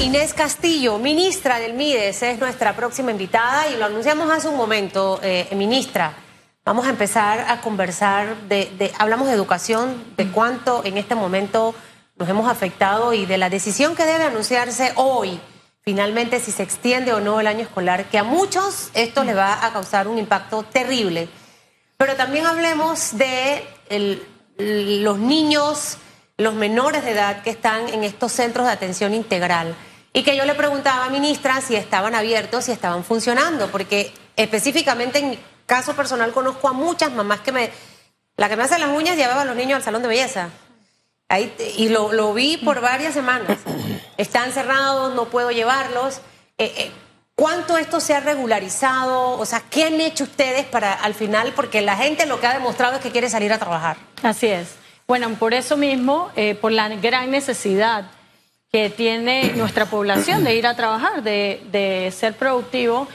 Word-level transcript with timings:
Inés 0.00 0.34
Castillo, 0.34 0.98
ministra 0.98 1.58
del 1.58 1.72
MIDES, 1.72 2.22
es 2.22 2.38
nuestra 2.38 2.76
próxima 2.76 3.10
invitada 3.10 3.68
y 3.68 3.76
lo 3.76 3.86
anunciamos 3.86 4.30
hace 4.30 4.46
un 4.46 4.56
momento, 4.56 5.18
eh, 5.22 5.48
ministra. 5.56 6.14
Vamos 6.64 6.86
a 6.86 6.90
empezar 6.90 7.46
a 7.48 7.60
conversar 7.62 8.36
de, 8.42 8.92
hablamos 8.98 9.28
de 9.28 9.34
educación, 9.34 10.04
de 10.16 10.28
cuánto 10.30 10.84
en 10.84 10.98
este 10.98 11.14
momento 11.14 11.74
nos 12.16 12.28
hemos 12.28 12.48
afectado 12.48 13.14
y 13.14 13.24
de 13.24 13.38
la 13.38 13.48
decisión 13.48 13.96
que 13.96 14.04
debe 14.04 14.24
anunciarse 14.24 14.92
hoy, 14.96 15.40
finalmente 15.82 16.40
si 16.40 16.52
se 16.52 16.62
extiende 16.62 17.12
o 17.14 17.20
no 17.20 17.40
el 17.40 17.46
año 17.46 17.62
escolar, 17.62 18.04
que 18.04 18.18
a 18.18 18.24
muchos 18.24 18.90
esto 18.92 19.24
le 19.24 19.32
va 19.32 19.64
a 19.64 19.72
causar 19.72 20.08
un 20.08 20.18
impacto 20.18 20.62
terrible. 20.62 21.28
Pero 21.96 22.16
también 22.16 22.46
hablemos 22.46 23.16
de 23.16 23.66
los 24.58 25.18
niños 25.18 25.98
los 26.38 26.54
menores 26.54 27.04
de 27.04 27.12
edad 27.12 27.42
que 27.42 27.50
están 27.50 27.88
en 27.88 28.04
estos 28.04 28.32
centros 28.32 28.66
de 28.66 28.72
atención 28.72 29.14
integral. 29.14 29.74
Y 30.16 30.22
que 30.22 30.34
yo 30.34 30.46
le 30.46 30.54
preguntaba 30.54 31.04
a 31.04 31.10
ministra 31.10 31.60
si 31.60 31.76
estaban 31.76 32.14
abiertos, 32.14 32.64
si 32.64 32.72
estaban 32.72 33.04
funcionando, 33.04 33.70
porque 33.70 34.14
específicamente 34.34 35.18
en 35.18 35.28
mi 35.28 35.38
caso 35.66 35.94
personal 35.94 36.32
conozco 36.32 36.68
a 36.68 36.72
muchas 36.72 37.12
mamás 37.12 37.40
que 37.40 37.52
me... 37.52 37.70
La 38.38 38.48
que 38.48 38.56
me 38.56 38.62
hace 38.62 38.78
las 38.78 38.96
uñas 38.96 39.18
llevaba 39.18 39.42
a 39.42 39.44
los 39.44 39.54
niños 39.54 39.76
al 39.76 39.82
salón 39.82 40.00
de 40.00 40.08
belleza. 40.08 40.48
Ahí, 41.28 41.54
y 41.76 41.90
lo, 41.90 42.32
vi 42.32 42.56
por 42.56 42.80
varias 42.80 43.12
semanas. 43.12 43.58
Están 44.16 44.52
cerrados, 44.52 45.14
no 45.14 45.26
puedo 45.26 45.50
llevarlos. 45.50 46.22
Eh, 46.56 46.72
eh, 46.78 46.90
¿Cuánto 47.34 47.76
esto 47.76 48.00
se 48.00 48.14
ha 48.14 48.20
regularizado? 48.20 49.32
O 49.38 49.44
sea, 49.44 49.64
¿qué 49.68 49.84
han 49.84 50.00
hecho 50.00 50.24
ustedes 50.24 50.64
para 50.64 50.94
al 50.94 51.12
final? 51.12 51.52
Porque 51.54 51.82
la 51.82 51.94
gente 51.94 52.24
lo 52.24 52.40
que 52.40 52.46
ha 52.46 52.54
demostrado 52.54 52.94
es 52.96 53.02
que 53.02 53.10
quiere 53.10 53.28
salir 53.28 53.52
a 53.52 53.58
trabajar. 53.58 53.98
Así 54.22 54.46
es. 54.46 54.76
Bueno, 55.06 55.28
por 55.34 55.52
eso 55.52 55.76
mismo, 55.76 56.30
eh, 56.36 56.54
por 56.54 56.72
la 56.72 56.88
gran 56.88 57.30
necesidad 57.30 58.15
que 58.72 58.90
tiene 58.90 59.52
nuestra 59.52 59.86
población 59.86 60.44
de 60.44 60.54
ir 60.56 60.66
a 60.66 60.74
trabajar, 60.74 61.22
de, 61.22 62.12
ser 62.14 62.34
productivo, 62.34 63.08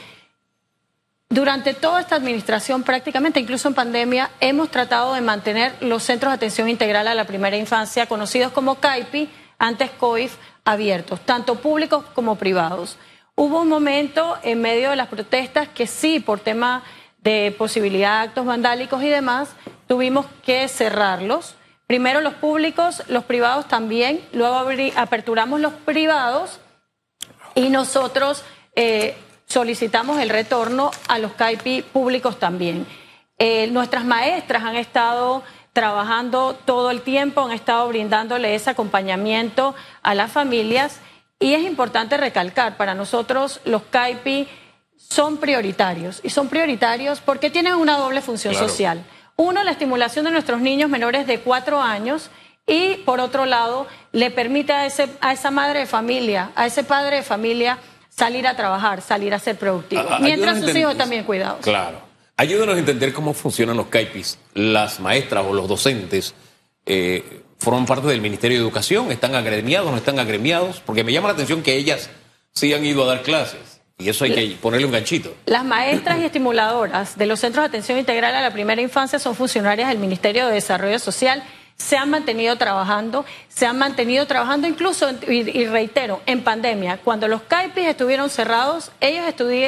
durante 1.28 1.72
toda 1.72 2.00
esta 2.00 2.16
administración, 2.16 2.82
prácticamente, 2.82 3.40
incluso 3.40 3.68
en 3.68 3.74
pandemia, 3.74 4.30
hemos 4.40 4.70
tratado 4.70 5.14
de 5.14 5.22
mantener 5.22 5.74
los 5.80 6.02
centros 6.02 6.30
de 6.30 6.36
atención 6.36 6.68
integral 6.68 7.08
a 7.08 7.14
la 7.14 7.24
primera 7.24 7.56
infancia, 7.56 8.06
conocidos 8.06 8.52
como 8.52 8.80
CAIPI, 8.80 9.30
antes 9.58 9.90
COIF, 9.92 10.36
abiertos, 10.64 11.20
tanto 11.20 11.54
públicos 11.56 12.04
como 12.14 12.36
privados. 12.36 12.98
Hubo 13.34 13.62
un 13.62 13.68
momento 13.68 14.36
en 14.42 14.60
medio 14.60 14.90
de 14.90 14.96
las 14.96 15.08
protestas 15.08 15.68
que 15.68 15.86
sí, 15.86 16.20
por 16.20 16.40
tema 16.40 16.82
de 17.22 17.54
posibilidad 17.56 18.18
de 18.18 18.28
actos 18.28 18.44
vandálicos 18.44 19.02
y 19.02 19.08
demás, 19.08 19.50
tuvimos 19.86 20.26
que 20.44 20.68
cerrarlos 20.68 21.54
Primero 21.92 22.22
los 22.22 22.32
públicos, 22.32 23.02
los 23.08 23.24
privados 23.24 23.68
también, 23.68 24.18
luego 24.32 24.64
aperturamos 24.96 25.60
los 25.60 25.74
privados 25.74 26.58
y 27.54 27.68
nosotros 27.68 28.44
eh, 28.74 29.14
solicitamos 29.44 30.18
el 30.18 30.30
retorno 30.30 30.90
a 31.06 31.18
los 31.18 31.32
CAIPI 31.32 31.82
públicos 31.82 32.38
también. 32.38 32.86
Eh, 33.36 33.66
nuestras 33.66 34.06
maestras 34.06 34.64
han 34.64 34.76
estado 34.76 35.42
trabajando 35.74 36.56
todo 36.64 36.90
el 36.90 37.02
tiempo, 37.02 37.42
han 37.42 37.52
estado 37.52 37.86
brindándole 37.88 38.54
ese 38.54 38.70
acompañamiento 38.70 39.74
a 40.02 40.14
las 40.14 40.32
familias 40.32 40.98
y 41.38 41.52
es 41.52 41.62
importante 41.62 42.16
recalcar, 42.16 42.78
para 42.78 42.94
nosotros 42.94 43.60
los 43.66 43.82
CAIPI 43.82 44.48
son 44.96 45.36
prioritarios 45.36 46.20
y 46.22 46.30
son 46.30 46.48
prioritarios 46.48 47.20
porque 47.20 47.50
tienen 47.50 47.74
una 47.74 47.98
doble 47.98 48.22
función 48.22 48.54
social. 48.54 49.04
Uno, 49.36 49.62
la 49.64 49.70
estimulación 49.70 50.24
de 50.24 50.30
nuestros 50.30 50.60
niños 50.60 50.90
menores 50.90 51.26
de 51.26 51.40
cuatro 51.40 51.80
años 51.80 52.30
y 52.66 52.96
por 53.04 53.20
otro 53.20 53.44
lado, 53.44 53.86
le 54.12 54.30
permite 54.30 54.72
a, 54.72 54.86
ese, 54.86 55.08
a 55.20 55.32
esa 55.32 55.50
madre 55.50 55.80
de 55.80 55.86
familia, 55.86 56.52
a 56.54 56.66
ese 56.66 56.84
padre 56.84 57.16
de 57.16 57.22
familia 57.22 57.78
salir 58.08 58.46
a 58.46 58.56
trabajar, 58.56 59.02
salir 59.02 59.34
a 59.34 59.38
ser 59.38 59.56
productivo. 59.56 60.04
Mientras 60.20 60.60
sus 60.60 60.74
hijos 60.76 60.96
también 60.96 61.24
cuidados. 61.24 61.60
Claro. 61.62 62.00
Ayúdenos 62.36 62.76
a 62.76 62.78
entender 62.78 63.12
cómo 63.12 63.34
funcionan 63.34 63.76
los 63.76 63.86
CAIPIS. 63.86 64.38
Las 64.54 65.00
maestras 65.00 65.44
o 65.46 65.52
los 65.52 65.68
docentes 65.68 66.34
eh, 66.86 67.42
forman 67.58 67.86
parte 67.86 68.08
del 68.08 68.20
Ministerio 68.20 68.58
de 68.58 68.64
Educación, 68.64 69.12
están 69.12 69.34
agremiados, 69.34 69.90
no 69.90 69.96
están 69.96 70.18
agremiados, 70.18 70.80
porque 70.84 71.04
me 71.04 71.12
llama 71.12 71.28
la 71.28 71.34
atención 71.34 71.62
que 71.62 71.76
ellas 71.76 72.10
sí 72.52 72.72
han 72.74 72.84
ido 72.84 73.04
a 73.04 73.06
dar 73.06 73.22
clases. 73.22 73.71
Y 74.02 74.08
eso 74.08 74.24
hay 74.24 74.34
que 74.34 74.56
ponerle 74.60 74.86
un 74.86 74.92
ganchito. 74.92 75.34
Las 75.46 75.64
maestras 75.64 76.18
y 76.18 76.24
estimuladoras 76.24 77.16
de 77.16 77.26
los 77.26 77.40
centros 77.40 77.62
de 77.62 77.68
atención 77.68 77.98
integral 77.98 78.34
a 78.34 78.42
la 78.42 78.52
primera 78.52 78.82
infancia 78.82 79.18
son 79.18 79.34
funcionarias 79.34 79.88
del 79.88 79.98
Ministerio 79.98 80.46
de 80.46 80.54
Desarrollo 80.54 80.98
Social. 80.98 81.42
Se 81.76 81.96
han 81.96 82.10
mantenido 82.10 82.56
trabajando, 82.56 83.24
se 83.48 83.66
han 83.66 83.78
mantenido 83.78 84.26
trabajando 84.26 84.66
incluso, 84.68 85.10
y, 85.28 85.66
reitero, 85.66 86.20
en 86.26 86.42
pandemia. 86.42 86.98
Cuando 86.98 87.28
los 87.28 87.42
CAIPIS 87.42 87.86
estuvieron 87.86 88.28
cerrados, 88.28 88.92
ellos 89.00 89.24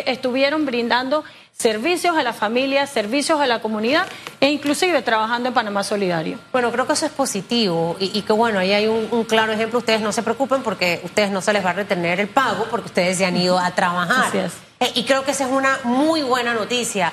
estuvieron 0.06 0.66
brindando 0.66 1.24
servicios 1.56 2.16
a 2.16 2.22
la 2.22 2.32
familia, 2.32 2.86
servicios 2.86 3.40
a 3.40 3.46
la 3.46 3.60
comunidad 3.60 4.06
e 4.40 4.50
inclusive 4.50 5.00
trabajando 5.02 5.48
en 5.48 5.54
Panamá 5.54 5.84
Solidario. 5.84 6.38
Bueno, 6.52 6.70
creo 6.72 6.86
que 6.86 6.92
eso 6.92 7.06
es 7.06 7.12
positivo 7.12 7.96
y, 7.98 8.20
que 8.22 8.32
bueno, 8.32 8.58
ahí 8.58 8.72
hay 8.72 8.86
un, 8.86 9.24
claro 9.24 9.52
ejemplo. 9.52 9.78
Ustedes 9.78 10.00
no 10.00 10.12
se 10.12 10.22
preocupen 10.22 10.62
porque 10.62 11.00
ustedes 11.04 11.30
no 11.30 11.40
se 11.40 11.52
les 11.52 11.64
va 11.64 11.70
a 11.70 11.74
retener 11.74 12.20
el 12.20 12.28
pago 12.28 12.66
porque 12.70 12.86
ustedes 12.86 13.18
se 13.18 13.24
han 13.24 13.36
ido 13.36 13.58
a 13.58 13.70
trabajar. 13.70 14.50
Eh, 14.80 14.92
y 14.94 15.04
creo 15.04 15.24
que 15.24 15.30
esa 15.30 15.46
es 15.46 15.52
una 15.52 15.78
muy 15.84 16.22
buena 16.22 16.52
noticia. 16.54 17.12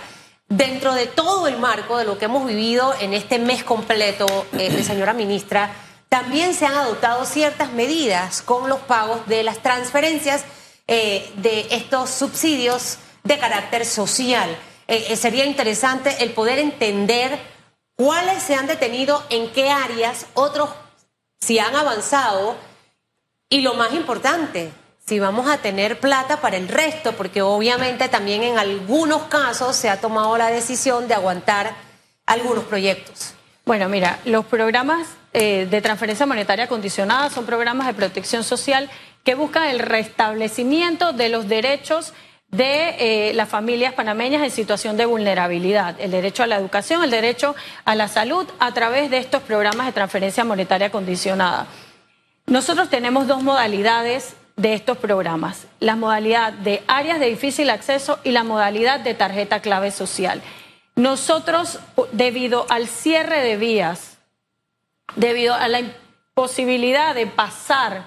Dentro 0.50 0.94
de 0.94 1.06
todo 1.06 1.48
el 1.48 1.58
marco 1.58 1.98
de 1.98 2.04
lo 2.04 2.18
que 2.18 2.26
hemos 2.26 2.46
vivido 2.46 2.94
en 3.00 3.14
este 3.14 3.40
mes 3.40 3.64
completo, 3.64 4.26
eh, 4.58 4.84
señora 4.84 5.14
ministra, 5.14 5.70
también 6.10 6.54
se 6.54 6.66
han 6.66 6.74
adoptado 6.74 7.24
ciertas 7.24 7.72
medidas 7.72 8.42
con 8.42 8.68
los 8.68 8.80
pagos 8.80 9.26
de 9.28 9.44
las 9.44 9.60
transferencias 9.60 10.44
eh, 10.88 11.32
de 11.38 11.68
estos 11.72 12.10
subsidios 12.10 12.98
de 13.24 13.38
carácter 13.38 13.86
social. 13.86 14.50
Eh, 14.88 15.06
eh, 15.10 15.16
sería 15.16 15.46
interesante 15.46 16.24
el 16.24 16.32
poder 16.32 16.60
entender 16.60 17.40
cuáles 17.96 18.44
se 18.44 18.56
han 18.56 18.68
detenido, 18.68 19.24
en 19.30 19.52
qué 19.52 19.70
áreas, 19.70 20.26
otros 20.34 20.70
si 21.40 21.60
han 21.60 21.76
avanzado 21.76 22.56
y 23.50 23.62
lo 23.62 23.74
más 23.74 23.94
importante, 23.94 24.72
si 25.06 25.20
vamos 25.20 25.50
a 25.50 25.58
tener 25.58 26.00
plata 26.00 26.40
para 26.40 26.58
el 26.58 26.68
resto, 26.68 27.14
porque 27.14 27.42
obviamente 27.42 28.08
también 28.10 28.44
en 28.44 28.60
algunos 28.60 29.24
casos 29.24 29.76
se 29.76 29.90
ha 29.90 30.00
tomado 30.00 30.38
la 30.38 30.48
decisión 30.48 31.08
de 31.08 31.16
aguantar 31.16 31.74
algunos 32.26 32.64
proyectos. 32.66 33.34
Bueno, 33.66 33.90
mira, 33.90 34.20
los 34.26 34.46
programas 34.46 35.08
eh, 35.34 35.68
de 35.70 35.82
transferencia 35.82 36.26
monetaria 36.26 36.68
condicionada 36.68 37.30
son 37.30 37.46
programas 37.46 37.88
de 37.88 37.94
protección 37.94 38.44
social 38.44 38.90
que 39.24 39.36
buscan 39.36 39.68
el 39.70 39.80
restablecimiento 39.80 41.14
de 41.14 41.30
los 41.30 41.48
derechos 41.48 42.14
de 42.52 43.30
eh, 43.30 43.34
las 43.34 43.48
familias 43.48 43.94
panameñas 43.94 44.44
en 44.44 44.52
situación 44.52 44.98
de 44.98 45.06
vulnerabilidad, 45.06 45.96
el 46.00 46.12
derecho 46.12 46.44
a 46.44 46.48
la 46.48 46.58
educación, 46.58 47.04
el 47.04 47.12
derecho 47.12 47.56
a 47.86 47.96
la 47.96 48.10
salud 48.10 48.46
a 48.60 48.74
través 48.74 49.10
de 49.10 49.20
estos 49.20 49.42
programas 49.42 49.86
de 49.86 49.94
transferencia 49.94 50.44
monetaria 50.44 50.92
condicionada. 50.92 51.68
Nosotros 52.48 52.90
tenemos 52.90 53.28
dos 53.28 53.42
modalidades 53.42 54.36
de 54.58 54.74
estos 54.74 54.98
programas, 54.98 55.68
la 55.80 55.96
modalidad 55.96 56.52
de 56.52 56.84
áreas 56.88 57.20
de 57.22 57.28
difícil 57.28 57.70
acceso 57.70 58.20
y 58.24 58.32
la 58.32 58.44
modalidad 58.44 59.00
de 59.00 59.14
tarjeta 59.14 59.62
clave 59.62 59.92
social. 59.92 60.42
Nosotros, 60.96 61.80
debido 62.12 62.66
al 62.70 62.88
cierre 62.88 63.42
de 63.42 63.56
vías, 63.56 64.18
debido 65.16 65.56
a 65.56 65.70
la 65.70 65.80
imposibilidad 65.80 67.16
de 67.16 67.28
pasar 67.28 68.04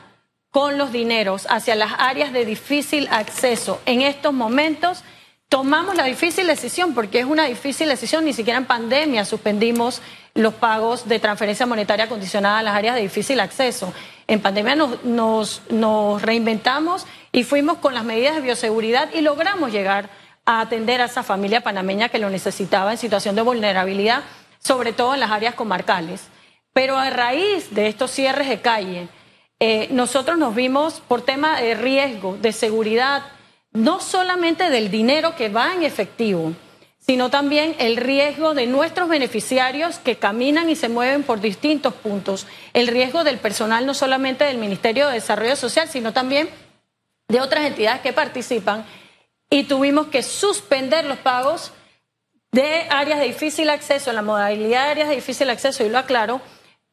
con 0.54 0.78
los 0.78 0.92
dineros 0.92 1.48
hacia 1.50 1.74
las 1.74 1.94
áreas 1.98 2.32
de 2.32 2.44
difícil 2.44 3.08
acceso 3.10 3.80
en 3.86 4.02
estos 4.02 4.32
momentos, 4.32 5.02
tomamos 5.48 5.96
la 5.96 6.04
difícil 6.04 6.46
decisión, 6.46 6.94
porque 6.94 7.18
es 7.18 7.24
una 7.24 7.46
difícil 7.46 7.88
decisión, 7.88 8.24
ni 8.24 8.32
siquiera 8.32 8.60
en 8.60 8.64
pandemia 8.64 9.24
suspendimos 9.24 10.00
los 10.32 10.54
pagos 10.54 11.08
de 11.08 11.18
transferencia 11.18 11.66
monetaria 11.66 12.08
condicionada 12.08 12.60
a 12.60 12.62
las 12.62 12.76
áreas 12.76 12.94
de 12.94 13.00
difícil 13.00 13.40
acceso. 13.40 13.92
En 14.28 14.40
pandemia 14.40 14.76
nos, 14.76 15.60
reinventamos 16.22 17.04
y 17.32 17.42
fuimos 17.42 17.78
con 17.78 17.92
las 17.92 18.04
medidas 18.04 18.36
de 18.36 18.42
bioseguridad 18.42 19.12
y 19.12 19.22
logramos 19.22 19.72
llegar 19.72 20.08
a 20.46 20.60
atender 20.60 21.00
a 21.00 21.06
esa 21.06 21.24
familia 21.24 21.62
panameña 21.62 22.10
que 22.10 22.20
lo 22.20 22.30
necesitaba 22.30 22.92
en 22.92 22.98
situación 22.98 23.34
de 23.34 23.42
vulnerabilidad, 23.42 24.22
sobre 24.60 24.92
todo 24.92 25.14
en 25.14 25.20
las 25.20 25.32
áreas 25.32 25.56
comarcales. 25.56 26.28
Pero 26.72 26.96
a 26.96 27.10
raíz 27.10 27.74
de 27.74 27.88
estos 27.88 28.12
cierres 28.12 28.48
de 28.48 28.60
calle, 28.60 29.08
eh, 29.66 29.88
nosotros 29.90 30.36
nos 30.36 30.54
vimos 30.54 31.00
por 31.08 31.22
tema 31.22 31.58
de 31.58 31.74
riesgo, 31.74 32.36
de 32.36 32.52
seguridad, 32.52 33.22
no 33.72 33.98
solamente 33.98 34.68
del 34.68 34.90
dinero 34.90 35.36
que 35.36 35.48
va 35.48 35.72
en 35.72 35.84
efectivo, 35.84 36.52
sino 36.98 37.30
también 37.30 37.74
el 37.78 37.96
riesgo 37.96 38.52
de 38.52 38.66
nuestros 38.66 39.08
beneficiarios 39.08 39.98
que 39.98 40.16
caminan 40.16 40.68
y 40.68 40.76
se 40.76 40.90
mueven 40.90 41.22
por 41.22 41.40
distintos 41.40 41.94
puntos, 41.94 42.46
el 42.74 42.88
riesgo 42.88 43.24
del 43.24 43.38
personal 43.38 43.86
no 43.86 43.94
solamente 43.94 44.44
del 44.44 44.58
Ministerio 44.58 45.08
de 45.08 45.14
Desarrollo 45.14 45.56
Social, 45.56 45.88
sino 45.88 46.12
también 46.12 46.50
de 47.28 47.40
otras 47.40 47.64
entidades 47.64 48.02
que 48.02 48.12
participan, 48.12 48.84
y 49.48 49.64
tuvimos 49.64 50.08
que 50.08 50.22
suspender 50.22 51.06
los 51.06 51.16
pagos 51.16 51.72
de 52.52 52.86
áreas 52.90 53.18
de 53.18 53.28
difícil 53.28 53.70
acceso, 53.70 54.12
la 54.12 54.20
modalidad 54.20 54.84
de 54.84 54.90
áreas 54.90 55.08
de 55.08 55.14
difícil 55.14 55.48
acceso, 55.48 55.86
y 55.86 55.88
lo 55.88 55.96
aclaro, 55.96 56.42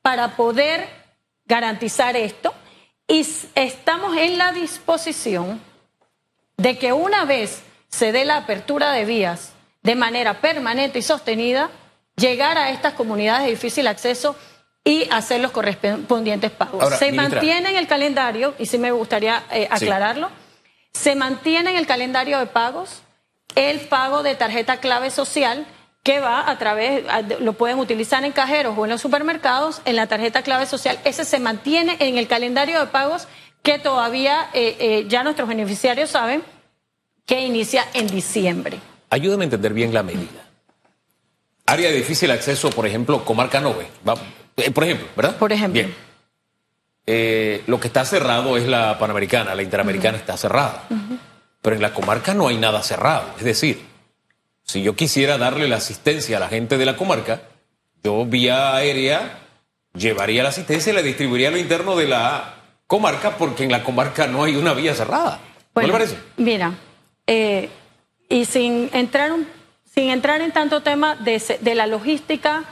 para 0.02 0.38
poder 0.38 0.88
garantizar 1.44 2.16
esto 2.16 2.54
y 3.12 3.28
estamos 3.56 4.16
en 4.16 4.38
la 4.38 4.54
disposición 4.54 5.62
de 6.56 6.78
que 6.78 6.94
una 6.94 7.26
vez 7.26 7.62
se 7.90 8.14
dé 8.14 8.24
la 8.24 8.38
apertura 8.38 8.94
de 8.94 9.04
vías 9.04 9.52
de 9.84 9.96
manera 9.96 10.40
permanente 10.40 11.00
y 11.00 11.02
sostenida, 11.02 11.70
llegar 12.16 12.58
a 12.58 12.70
estas 12.70 12.94
comunidades 12.94 13.44
de 13.44 13.52
difícil 13.52 13.88
acceso 13.88 14.38
y 14.86 15.10
hacer 15.12 15.42
los 15.42 15.52
correspondientes 15.52 16.52
pagos. 16.52 16.98
se 16.98 17.12
mantiene 17.12 17.72
en 17.72 17.76
el 17.76 17.88
calendario, 17.88 18.56
y 18.58 18.66
sí 18.66 18.78
me 18.78 18.92
gustaría 18.92 19.44
eh, 19.52 19.68
aclararlo, 19.70 20.30
se 20.94 21.16
mantiene 21.16 21.72
en 21.72 21.78
el 21.78 21.88
calendario 21.88 22.40
de 22.40 22.46
pagos 22.46 23.02
el 23.56 23.82
pago 23.82 24.24
de 24.24 24.36
tarjeta 24.36 24.78
clave 24.78 25.12
social 25.12 25.68
que 26.04 26.20
va 26.20 26.50
a 26.50 26.58
través, 26.58 27.04
lo 27.40 27.54
pueden 27.54 27.78
utilizar 27.78 28.24
en 28.26 28.32
cajeros 28.32 28.76
o 28.78 28.86
en 28.86 28.92
los 28.92 29.02
supermercados, 29.02 29.82
en 29.86 29.96
la 29.96 30.08
tarjeta 30.08 30.42
clave 30.42 30.66
social. 30.66 31.00
Ese 31.06 31.26
se 31.26 31.40
mantiene 31.40 31.98
en 32.00 32.18
el 32.18 32.28
calendario 32.28 32.80
de 32.80 32.88
pagos 32.88 33.28
que 33.62 33.78
todavía 33.78 34.50
eh, 34.54 34.76
eh, 34.80 35.06
ya 35.08 35.24
nuestros 35.24 35.48
beneficiarios 35.48 36.10
saben 36.10 36.44
que 37.26 37.46
inicia 37.46 37.86
en 37.94 38.08
diciembre. 38.08 38.80
Ayúdame 39.10 39.44
a 39.44 39.46
entender 39.46 39.74
bien 39.74 39.94
la 39.94 40.02
medida. 40.02 40.42
Área 41.68 41.90
de 41.90 41.96
difícil 41.96 42.32
acceso, 42.32 42.72
por 42.72 42.88
ejemplo, 42.88 43.24
comarca 43.24 43.62
Nove. 43.62 43.88
Eh, 44.58 44.72
por 44.72 44.84
ejemplo, 44.84 45.08
¿verdad? 45.16 45.38
Por 45.38 45.54
ejemplo. 45.54 45.82
Bien. 45.82 45.96
Eh, 47.06 47.64
lo 47.68 47.80
que 47.80 47.88
está 47.88 48.06
cerrado 48.06 48.58
es 48.58 48.68
la 48.68 48.98
Panamericana, 48.98 49.54
la 49.54 49.62
Interamericana 49.62 50.18
está 50.18 50.36
cerrada. 50.38 50.88
Pero 51.62 51.76
en 51.76 51.82
la 51.82 51.94
comarca 51.94 52.34
no 52.34 52.48
hay 52.48 52.58
nada 52.58 52.82
cerrado. 52.82 53.26
Es 53.38 53.44
decir, 53.44 53.91
si 54.72 54.82
yo 54.82 54.96
quisiera 54.96 55.38
darle 55.38 55.68
la 55.68 55.76
asistencia 55.76 56.38
a 56.38 56.40
la 56.40 56.48
gente 56.48 56.78
de 56.78 56.86
la 56.86 56.96
comarca, 56.96 57.42
yo 58.02 58.26
vía 58.26 58.74
aérea 58.74 59.40
llevaría 59.94 60.44
la 60.44 60.50
asistencia 60.50 60.94
y 60.94 60.96
la 60.96 61.02
distribuiría 61.02 61.50
a 61.50 61.52
lo 61.52 61.58
interno 61.58 61.98
de 61.98 62.08
la 62.08 62.56
comarca 62.88 63.36
porque 63.38 63.66
en 63.66 63.72
la 63.72 63.84
comarca 63.84 64.28
no 64.28 64.46
hay 64.46 64.56
una 64.56 64.74
vía 64.74 64.96
cerrada. 64.96 65.42
¿Qué 65.76 65.88
le 65.88 65.92
parece? 65.92 66.18
Mira, 66.38 66.74
eh, 67.28 67.70
y 68.30 68.46
sin 68.46 68.90
entrar, 68.94 69.32
sin 69.94 70.10
entrar 70.10 70.40
en 70.40 70.54
tanto 70.54 70.82
tema 70.82 71.18
de, 71.18 71.42
de, 71.60 71.76
la 71.76 71.86
logística, 71.86 72.64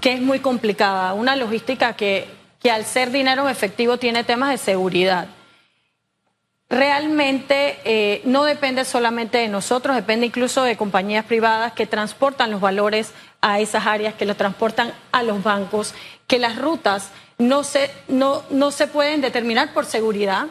que 0.00 0.14
es 0.14 0.20
muy 0.20 0.40
complicada, 0.40 1.14
una 1.14 1.36
logística 1.36 1.94
que, 1.94 2.26
que 2.60 2.72
al 2.72 2.84
ser 2.84 3.12
dinero 3.12 3.44
en 3.44 3.50
efectivo 3.50 3.96
tiene 3.96 4.24
temas 4.24 4.50
de 4.50 4.58
seguridad. 4.58 5.28
Realmente 6.70 7.78
eh, 7.84 8.20
no 8.24 8.44
depende 8.44 8.84
solamente 8.84 9.38
de 9.38 9.48
nosotros, 9.48 9.96
depende 9.96 10.26
incluso 10.26 10.62
de 10.62 10.76
compañías 10.76 11.24
privadas 11.24 11.72
que 11.72 11.86
transportan 11.86 12.50
los 12.50 12.60
valores 12.60 13.12
a 13.40 13.60
esas 13.60 13.86
áreas, 13.86 14.14
que 14.14 14.26
los 14.26 14.36
transportan 14.36 14.92
a 15.12 15.22
los 15.22 15.42
bancos, 15.42 15.94
que 16.26 16.38
las 16.38 16.56
rutas 16.58 17.10
no 17.38 17.64
se, 17.64 17.90
no, 18.08 18.42
no 18.50 18.70
se 18.70 18.86
pueden 18.86 19.22
determinar 19.22 19.72
por 19.72 19.86
seguridad, 19.86 20.48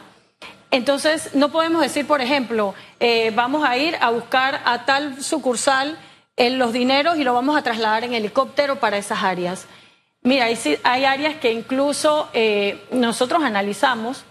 entonces, 0.70 1.34
no 1.34 1.50
podemos 1.50 1.80
decir, 1.80 2.06
por 2.06 2.20
ejemplo, 2.20 2.74
eh, 3.00 3.32
vamos 3.34 3.66
a 3.66 3.76
ir 3.78 3.96
a 4.00 4.10
buscar 4.10 4.60
a 4.64 4.84
tal 4.84 5.22
sucursal 5.22 5.98
en 6.36 6.58
los 6.58 6.72
dineros 6.72 7.16
y 7.16 7.24
lo 7.24 7.32
vamos 7.32 7.56
a 7.56 7.62
trasladar 7.62 8.04
en 8.04 8.14
helicóptero 8.14 8.76
para 8.76 8.98
esas 8.98 9.22
áreas. 9.22 9.66
Mira, 10.22 10.44
hay, 10.44 10.58
hay 10.82 11.04
áreas 11.04 11.36
que 11.36 11.52
incluso 11.52 12.28
eh, 12.34 12.84
nosotros 12.90 13.42
analizamos 13.42 14.24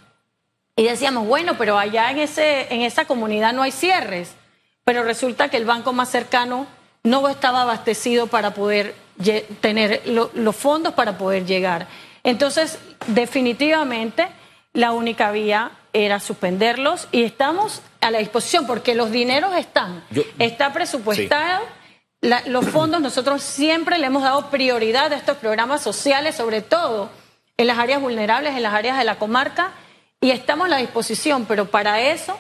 y 0.78 0.84
decíamos, 0.84 1.28
bueno, 1.28 1.56
pero 1.58 1.78
allá 1.78 2.12
en, 2.12 2.20
ese, 2.20 2.72
en 2.74 2.82
esa 2.82 3.06
comunidad 3.06 3.52
no 3.52 3.64
hay 3.64 3.72
cierres, 3.72 4.36
pero 4.86 5.04
resulta 5.04 5.50
que 5.50 5.58
el 5.58 5.66
banco 5.66 5.92
más 5.92 6.10
cercano 6.10 6.68
no 7.04 7.28
estaba 7.28 7.64
abastecido 7.64 8.28
para 8.28 8.54
poder 8.54 8.96
tener 9.60 10.04
los 10.06 10.56
fondos 10.56 10.94
para 10.94 11.18
poder 11.18 11.46
llegar. 11.46 11.88
Entonces, 12.24 12.78
definitivamente, 13.08 14.28
la 14.74 14.92
única 14.92 15.32
vía 15.32 15.72
era 15.94 16.20
suspenderlos 16.20 17.08
y 17.12 17.24
estamos 17.24 17.82
a 18.00 18.12
la 18.12 18.20
disposición 18.20 18.68
porque 18.68 18.94
los 18.94 19.12
dineros 19.12 19.56
están, 19.56 20.04
está 20.38 20.74
presupuestado. 20.74 21.64
los 22.22 22.70
fondos 22.70 23.02
nosotros 23.02 23.42
siempre 23.42 23.98
le 23.98 24.06
hemos 24.06 24.22
dado 24.22 24.52
prioridad 24.52 25.12
a 25.12 25.16
estos 25.16 25.38
programas 25.38 25.82
sociales, 25.82 26.36
sobre 26.36 26.62
todo 26.62 27.10
en 27.58 27.66
las 27.66 27.80
áreas 27.80 28.00
vulnerables, 28.00 28.56
en 28.56 28.62
las 28.62 28.76
áreas 28.76 29.00
de 29.00 29.06
la 29.06 29.18
comarca, 29.18 29.72
y 30.22 30.32
estamos 30.32 30.68
a 30.68 30.70
la 30.70 30.78
disposición, 30.78 31.46
pero 31.46 31.66
para 31.70 32.02
eso 32.02 32.38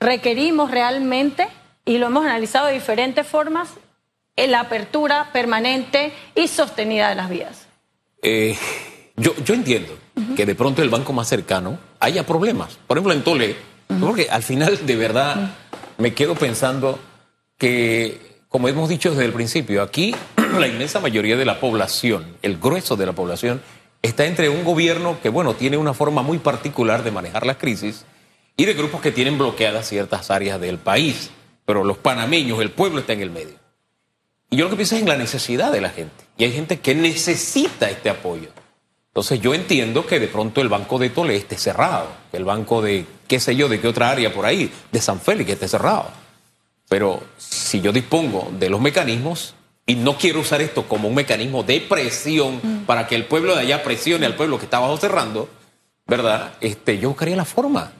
requerimos 0.00 0.70
realmente, 0.70 1.48
y 1.84 1.98
lo 1.98 2.06
hemos 2.06 2.24
analizado 2.24 2.66
de 2.66 2.74
diferentes 2.74 3.26
formas, 3.26 3.70
la 4.36 4.60
apertura 4.60 5.30
permanente 5.32 6.12
y 6.34 6.48
sostenida 6.48 7.08
de 7.08 7.14
las 7.14 7.30
vías. 7.30 7.66
Eh, 8.22 8.56
yo, 9.16 9.34
yo 9.44 9.54
entiendo 9.54 9.96
que 10.36 10.46
de 10.46 10.54
pronto 10.54 10.82
el 10.82 10.88
banco 10.88 11.12
más 11.12 11.28
cercano 11.28 11.78
haya 12.00 12.26
problemas. 12.26 12.78
Por 12.86 12.96
ejemplo, 12.96 13.12
en 13.12 13.22
Tole, 13.22 13.56
porque 14.00 14.28
al 14.30 14.42
final 14.42 14.86
de 14.86 14.96
verdad 14.96 15.54
me 15.98 16.14
quedo 16.14 16.34
pensando 16.34 16.98
que, 17.58 18.40
como 18.48 18.68
hemos 18.68 18.88
dicho 18.88 19.10
desde 19.10 19.24
el 19.24 19.32
principio, 19.32 19.82
aquí 19.82 20.14
la 20.58 20.66
inmensa 20.66 21.00
mayoría 21.00 21.36
de 21.36 21.44
la 21.44 21.60
población, 21.60 22.36
el 22.42 22.58
grueso 22.58 22.96
de 22.96 23.06
la 23.06 23.12
población, 23.12 23.62
está 24.04 24.26
entre 24.26 24.50
un 24.50 24.64
gobierno 24.64 25.18
que, 25.22 25.30
bueno, 25.30 25.54
tiene 25.54 25.78
una 25.78 25.94
forma 25.94 26.20
muy 26.20 26.38
particular 26.38 27.02
de 27.02 27.10
manejar 27.10 27.46
las 27.46 27.56
crisis 27.56 28.04
y 28.54 28.66
de 28.66 28.74
grupos 28.74 29.00
que 29.00 29.10
tienen 29.10 29.38
bloqueadas 29.38 29.88
ciertas 29.88 30.30
áreas 30.30 30.60
del 30.60 30.78
país. 30.78 31.30
Pero 31.64 31.84
los 31.84 31.96
panameños, 31.96 32.60
el 32.60 32.70
pueblo 32.70 33.00
está 33.00 33.14
en 33.14 33.22
el 33.22 33.30
medio. 33.30 33.54
Y 34.50 34.56
yo 34.56 34.64
lo 34.64 34.70
que 34.70 34.76
pienso 34.76 34.96
es 34.96 35.00
en 35.00 35.08
la 35.08 35.16
necesidad 35.16 35.72
de 35.72 35.80
la 35.80 35.88
gente. 35.88 36.24
Y 36.36 36.44
hay 36.44 36.52
gente 36.52 36.80
que 36.80 36.94
necesita 36.94 37.88
este 37.88 38.10
apoyo. 38.10 38.50
Entonces 39.08 39.40
yo 39.40 39.54
entiendo 39.54 40.06
que 40.06 40.20
de 40.20 40.28
pronto 40.28 40.60
el 40.60 40.68
banco 40.68 40.98
de 40.98 41.08
Tolé 41.08 41.36
esté 41.36 41.56
cerrado, 41.56 42.08
que 42.30 42.36
el 42.36 42.44
banco 42.44 42.82
de, 42.82 43.06
qué 43.26 43.40
sé 43.40 43.56
yo, 43.56 43.70
de 43.70 43.80
qué 43.80 43.88
otra 43.88 44.10
área 44.10 44.34
por 44.34 44.44
ahí, 44.44 44.70
de 44.92 45.00
San 45.00 45.18
Félix 45.18 45.50
esté 45.50 45.66
cerrado. 45.66 46.10
Pero 46.90 47.22
si 47.38 47.80
yo 47.80 47.90
dispongo 47.90 48.50
de 48.58 48.68
los 48.68 48.82
mecanismos, 48.82 49.54
y 49.86 49.96
no 49.96 50.16
quiero 50.16 50.40
usar 50.40 50.60
esto 50.62 50.88
como 50.88 51.08
un 51.08 51.14
mecanismo 51.14 51.62
de 51.62 51.80
presión 51.80 52.60
mm. 52.62 52.84
para 52.86 53.06
que 53.06 53.14
el 53.14 53.26
pueblo 53.26 53.54
de 53.54 53.62
allá 53.62 53.82
presione 53.82 54.26
al 54.26 54.34
pueblo 54.34 54.58
que 54.58 54.64
está 54.64 54.78
abajo 54.78 54.96
cerrando, 54.96 55.48
¿verdad? 56.06 56.54
Este, 56.60 56.98
yo 56.98 57.10
buscaría 57.10 57.36
la 57.36 57.44
forma. 57.44 57.92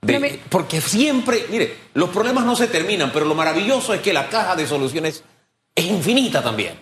De, 0.00 0.40
Porque 0.48 0.80
siempre, 0.80 1.46
mire, 1.50 1.74
los 1.94 2.10
problemas 2.10 2.44
no 2.44 2.54
se 2.54 2.68
terminan, 2.68 3.10
pero 3.12 3.24
lo 3.24 3.34
maravilloso 3.34 3.94
es 3.94 4.00
que 4.00 4.12
la 4.12 4.28
caja 4.28 4.54
de 4.54 4.66
soluciones 4.66 5.24
es 5.74 5.84
infinita 5.84 6.42
también. 6.42 6.74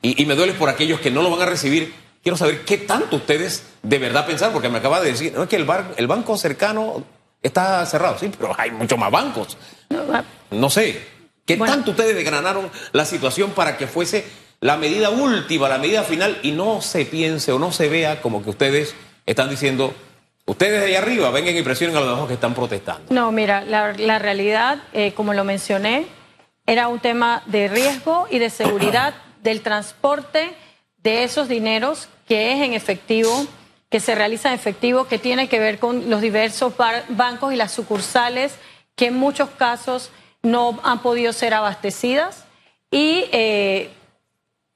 Y, 0.00 0.20
y 0.20 0.26
me 0.26 0.34
duele 0.34 0.54
por 0.54 0.68
aquellos 0.68 1.00
que 1.00 1.10
no 1.10 1.22
lo 1.22 1.30
van 1.30 1.42
a 1.42 1.46
recibir 1.46 1.92
Quiero 2.22 2.36
saber 2.36 2.64
qué 2.64 2.78
tanto 2.78 3.16
ustedes 3.16 3.64
de 3.82 3.98
verdad 3.98 4.24
pensar, 4.24 4.52
porque 4.52 4.68
me 4.68 4.78
acaba 4.78 5.00
de 5.00 5.10
decir, 5.10 5.32
no 5.34 5.42
es 5.42 5.48
que 5.48 5.56
el, 5.56 5.66
el 5.96 6.06
banco 6.06 6.38
cercano 6.38 7.02
está 7.42 7.84
cerrado, 7.84 8.16
sí, 8.16 8.30
pero 8.38 8.54
hay 8.56 8.70
muchos 8.70 8.96
más 8.96 9.10
bancos. 9.10 9.58
No 10.52 10.70
sé, 10.70 11.04
¿qué 11.46 11.56
tanto 11.56 11.92
ustedes 11.92 12.14
desgranaron 12.14 12.70
la 12.92 13.04
situación 13.04 13.50
para 13.50 13.76
que 13.76 13.86
fuese 13.86 14.24
la 14.60 14.76
medida 14.76 15.10
última, 15.10 15.68
la 15.68 15.78
medida 15.78 16.04
final, 16.04 16.38
y 16.42 16.52
no 16.52 16.80
se 16.80 17.04
piense 17.04 17.50
o 17.50 17.58
no 17.58 17.72
se 17.72 17.88
vea 17.88 18.22
como 18.22 18.44
que 18.44 18.50
ustedes 18.50 18.94
están 19.26 19.50
diciendo, 19.50 19.92
ustedes 20.46 20.80
de 20.80 20.86
ahí 20.86 20.94
arriba 20.94 21.30
vengan 21.30 21.56
y 21.56 21.62
presionen 21.62 21.96
a 21.96 22.00
los 22.00 22.10
demás 22.10 22.28
que 22.28 22.34
están 22.34 22.54
protestando? 22.54 23.12
No, 23.12 23.32
mira, 23.32 23.62
la, 23.64 24.18
realidad, 24.20 24.84
eh, 24.92 25.12
como 25.14 25.34
lo 25.34 25.42
mencioné, 25.42 26.06
era 26.64 26.86
un 26.86 27.00
tema 27.00 27.42
de 27.46 27.66
riesgo 27.66 28.28
y 28.30 28.38
de 28.38 28.50
seguridad 28.50 29.14
del 29.42 29.62
transporte 29.62 30.54
de 30.98 31.24
esos 31.24 31.48
dineros 31.48 32.08
que 32.28 32.52
es 32.52 32.62
en 32.62 32.72
efectivo, 32.72 33.46
que 33.90 33.98
se 33.98 34.14
realiza 34.14 34.48
en 34.48 34.54
efectivo, 34.54 35.08
que 35.08 35.18
tiene 35.18 35.48
que 35.48 35.58
ver 35.58 35.80
con 35.80 36.08
los 36.08 36.20
diversos 36.20 36.74
bancos 37.08 37.52
y 37.52 37.56
las 37.56 37.72
sucursales 37.72 38.54
que 38.94 39.06
en 39.06 39.14
muchos 39.14 39.50
casos 39.50 40.10
no 40.42 40.78
han 40.82 41.00
podido 41.00 41.32
ser 41.32 41.54
abastecidas. 41.54 42.44
Y 42.90 43.24
eh, 43.32 43.90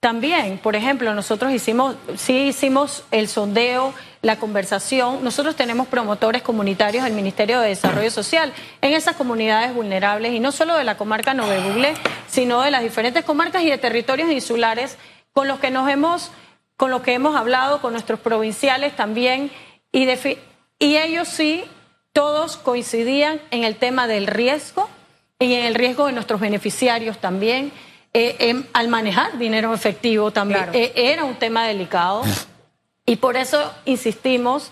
también, 0.01 0.59
por 0.59 0.77
ejemplo, 0.77 1.13
nosotros 1.15 1.53
hicimos, 1.53 1.97
sí 2.17 2.49
hicimos 2.49 3.05
el 3.11 3.29
sondeo, 3.29 3.93
la 4.23 4.39
conversación. 4.39 5.23
Nosotros 5.23 5.57
tenemos 5.57 5.89
promotores 5.89 6.43
comunitarios 6.43 7.05
del 7.05 7.13
Ministerio 7.13 7.61
de 7.61 7.69
Desarrollo 7.69 8.11
Social 8.11 8.53
en 8.81 8.93
esas 8.93 9.17
comunidades 9.17 9.75
vulnerables 9.75 10.33
y 10.33 10.41
no 10.41 10.53
solo 10.53 10.77
de 10.77 10.85
la 10.85 10.97
comarca 10.97 11.35
Nove 11.35 11.95
sino 12.29 12.63
de 12.63 12.71
las 12.71 12.83
diferentes 12.83 13.25
comarcas 13.25 13.63
y 13.63 13.71
de 13.71 13.79
territorios 13.79 14.31
insulares 14.31 14.97
con 15.33 15.49
los 15.49 15.59
que 15.59 15.71
nos 15.71 15.89
hemos, 15.91 16.31
con 16.77 16.91
los 16.91 17.03
que 17.03 17.15
hemos 17.15 17.37
hablado, 17.37 17.81
con 17.81 17.93
nuestros 17.93 18.21
provinciales 18.21 18.97
también, 18.97 19.51
y, 19.93 20.09
y 20.79 20.97
ellos 20.97 21.29
sí, 21.29 21.65
todos 22.13 22.57
coincidían 22.57 23.41
en 23.51 23.65
el 23.65 23.77
tema 23.77 24.07
del 24.07 24.27
riesgo 24.27 24.89
y 25.39 25.55
en 25.55 25.65
el 25.65 25.75
riesgo 25.75 26.07
de 26.07 26.13
nuestros 26.13 26.41
beneficiarios 26.41 27.19
también. 27.19 27.73
Eh, 28.19 28.65
al 28.73 28.89
manejar 28.89 29.37
dinero 29.37 29.75
efectivo 29.75 30.31
también 30.31 30.71
eh, 30.73 30.91
era 30.95 31.25
un 31.25 31.35
tema 31.35 31.67
delicado 31.67 32.23
y 33.05 33.17
por 33.17 33.37
eso 33.37 33.71
insistimos, 33.85 34.71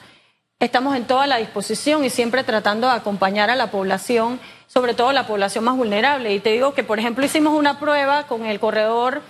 estamos 0.59 0.97
en 0.97 1.04
toda 1.04 1.26
la 1.26 1.37
disposición 1.37 2.06
y 2.06 2.11
siempre 2.11 2.42
tratando 2.42 2.87
de 2.87 2.94
acompañar 2.94 3.50
a 3.50 3.56
la 3.56 3.71
población, 3.71 4.40
sobre 4.66 4.94
todo 4.94 5.12
la 5.12 5.26
población 5.26 5.64
más 5.64 5.76
vulnerable. 5.76 6.33
Y 6.33 6.40
te 6.40 6.52
digo 6.52 6.73
que, 6.73 6.85
por 6.85 6.99
ejemplo, 6.99 7.23
hicimos 7.23 7.52
una 7.52 7.78
prueba 7.78 8.26
con 8.26 8.47
el 8.47 8.59
corredor 8.59 9.21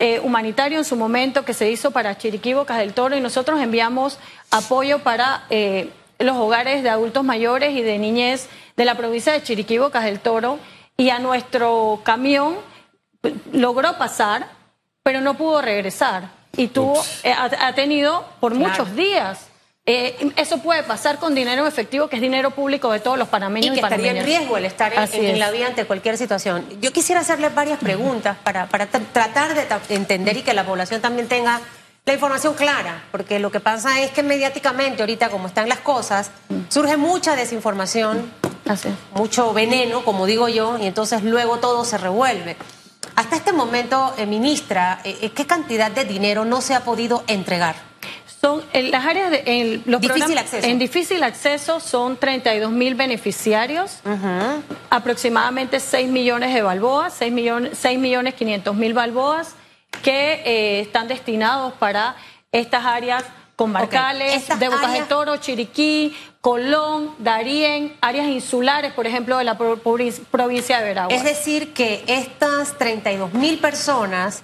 eh, 0.00 0.18
humanitario 0.24 0.78
en 0.78 0.84
su 0.84 0.96
momento 0.96 1.44
que 1.44 1.54
se 1.54 1.70
hizo 1.70 1.92
para 1.92 2.18
Chiriquí, 2.18 2.52
Bocas 2.52 2.78
del 2.78 2.94
Toro, 2.94 3.16
y 3.16 3.20
nosotros 3.20 3.60
enviamos 3.60 4.18
apoyo 4.50 4.98
para 4.98 5.44
los 6.18 6.36
hogares 6.36 6.82
de 6.82 6.90
adultos 6.90 7.22
mayores 7.22 7.76
y 7.76 7.82
de 7.82 7.96
niñez 7.98 8.48
de 8.76 8.84
la 8.84 8.94
provincia 8.94 9.32
de 9.32 9.42
Chiriquí, 9.42 9.78
Bocas 9.78 10.04
del 10.04 10.20
Toro, 10.20 10.58
y 10.96 11.10
a 11.10 11.18
nuestro 11.18 12.00
camión 12.04 12.56
logró 13.52 13.98
pasar, 13.98 14.48
pero 15.02 15.20
no 15.20 15.34
pudo 15.34 15.62
regresar. 15.62 16.30
Y 16.56 16.68
tuvo, 16.68 17.02
eh, 17.22 17.32
ha, 17.32 17.74
tenido 17.74 18.24
por 18.40 18.54
muchos 18.54 18.94
días. 18.96 19.48
Eh, 19.84 20.32
eso 20.36 20.58
puede 20.58 20.82
pasar 20.82 21.18
con 21.18 21.34
dinero 21.34 21.62
en 21.62 21.68
efectivo, 21.68 22.08
que 22.08 22.16
es 22.16 22.22
dinero 22.22 22.50
público 22.50 22.90
de 22.90 22.98
todos 22.98 23.18
los 23.18 23.28
panameños 23.28 23.76
y, 23.76 23.78
que 23.78 23.84
estaría 23.84 24.10
en 24.12 24.24
riesgo 24.24 24.56
el 24.56 24.64
estar 24.64 24.92
en, 25.12 25.38
la 25.38 25.50
vía 25.50 25.66
ante 25.66 25.84
cualquier 25.84 26.16
situación. 26.16 26.66
Yo 26.80 26.92
quisiera 26.92 27.20
hacerle 27.20 27.50
varias 27.50 27.78
preguntas 27.78 28.36
para, 28.42 28.66
para 28.66 28.86
tratar 28.86 29.54
de 29.54 29.94
entender 29.94 30.38
y 30.38 30.42
que 30.42 30.54
la 30.54 30.64
población 30.64 31.00
también 31.00 31.28
tenga 31.28 31.60
la 32.06 32.14
información 32.14 32.54
clara, 32.54 33.04
porque 33.10 33.40
lo 33.40 33.50
que 33.50 33.58
pasa 33.58 34.00
es 34.00 34.12
que 34.12 34.22
mediáticamente 34.22 35.02
ahorita 35.02 35.28
como 35.28 35.48
están 35.48 35.68
las 35.68 35.80
cosas, 35.80 36.30
surge 36.68 36.96
mucha 36.96 37.34
desinformación, 37.34 38.32
mucho 39.14 39.52
veneno, 39.52 40.04
como 40.04 40.26
digo 40.26 40.48
yo, 40.48 40.78
y 40.78 40.86
entonces 40.86 41.22
luego 41.22 41.58
todo 41.58 41.84
se 41.84 41.98
revuelve. 41.98 42.56
Hasta 43.14 43.36
este 43.36 43.52
momento, 43.52 44.14
eh, 44.18 44.26
ministra, 44.26 45.00
eh, 45.04 45.16
eh, 45.22 45.30
¿qué 45.30 45.46
cantidad 45.46 45.90
de 45.90 46.04
dinero 46.04 46.44
no 46.44 46.60
se 46.60 46.74
ha 46.74 46.80
podido 46.84 47.24
entregar? 47.26 47.76
Son 48.40 48.62
en 48.72 48.90
las 48.90 49.06
áreas 49.06 49.30
de 49.30 49.42
en 49.46 49.82
los 49.86 50.00
difícil 50.00 50.36
acceso. 50.36 50.66
En 50.66 50.78
difícil 50.78 51.22
acceso 51.22 51.80
son 51.80 52.16
32 52.16 52.70
mil 52.70 52.94
beneficiarios, 52.94 54.00
aproximadamente 54.90 55.80
6 55.80 56.08
millones 56.08 56.52
de 56.52 56.62
balboas, 56.62 57.14
6 57.14 57.32
millones, 57.32 57.78
6 57.78 57.98
millones 57.98 58.34
500 58.34 58.76
mil 58.76 58.92
balboas 58.92 59.54
que 60.02 60.42
eh, 60.44 60.80
están 60.80 61.08
destinados 61.08 61.72
para 61.74 62.16
estas 62.52 62.84
áreas 62.84 63.24
comarcales 63.56 64.46
de 64.58 64.68
Bocas 64.68 64.92
del 64.92 65.06
Toro, 65.06 65.38
Chiriquí, 65.38 66.14
Colón, 66.40 67.14
Darién, 67.18 67.96
áreas 68.00 68.28
insulares, 68.28 68.92
por 68.92 69.06
ejemplo, 69.06 69.38
de 69.38 69.44
la 69.44 69.56
provincia 69.56 70.78
de 70.78 70.84
Veragua. 70.84 71.14
Es 71.16 71.24
decir, 71.24 71.72
que 71.72 72.04
estas 72.06 72.76
32 72.78 73.32
mil 73.32 73.58
personas, 73.58 74.42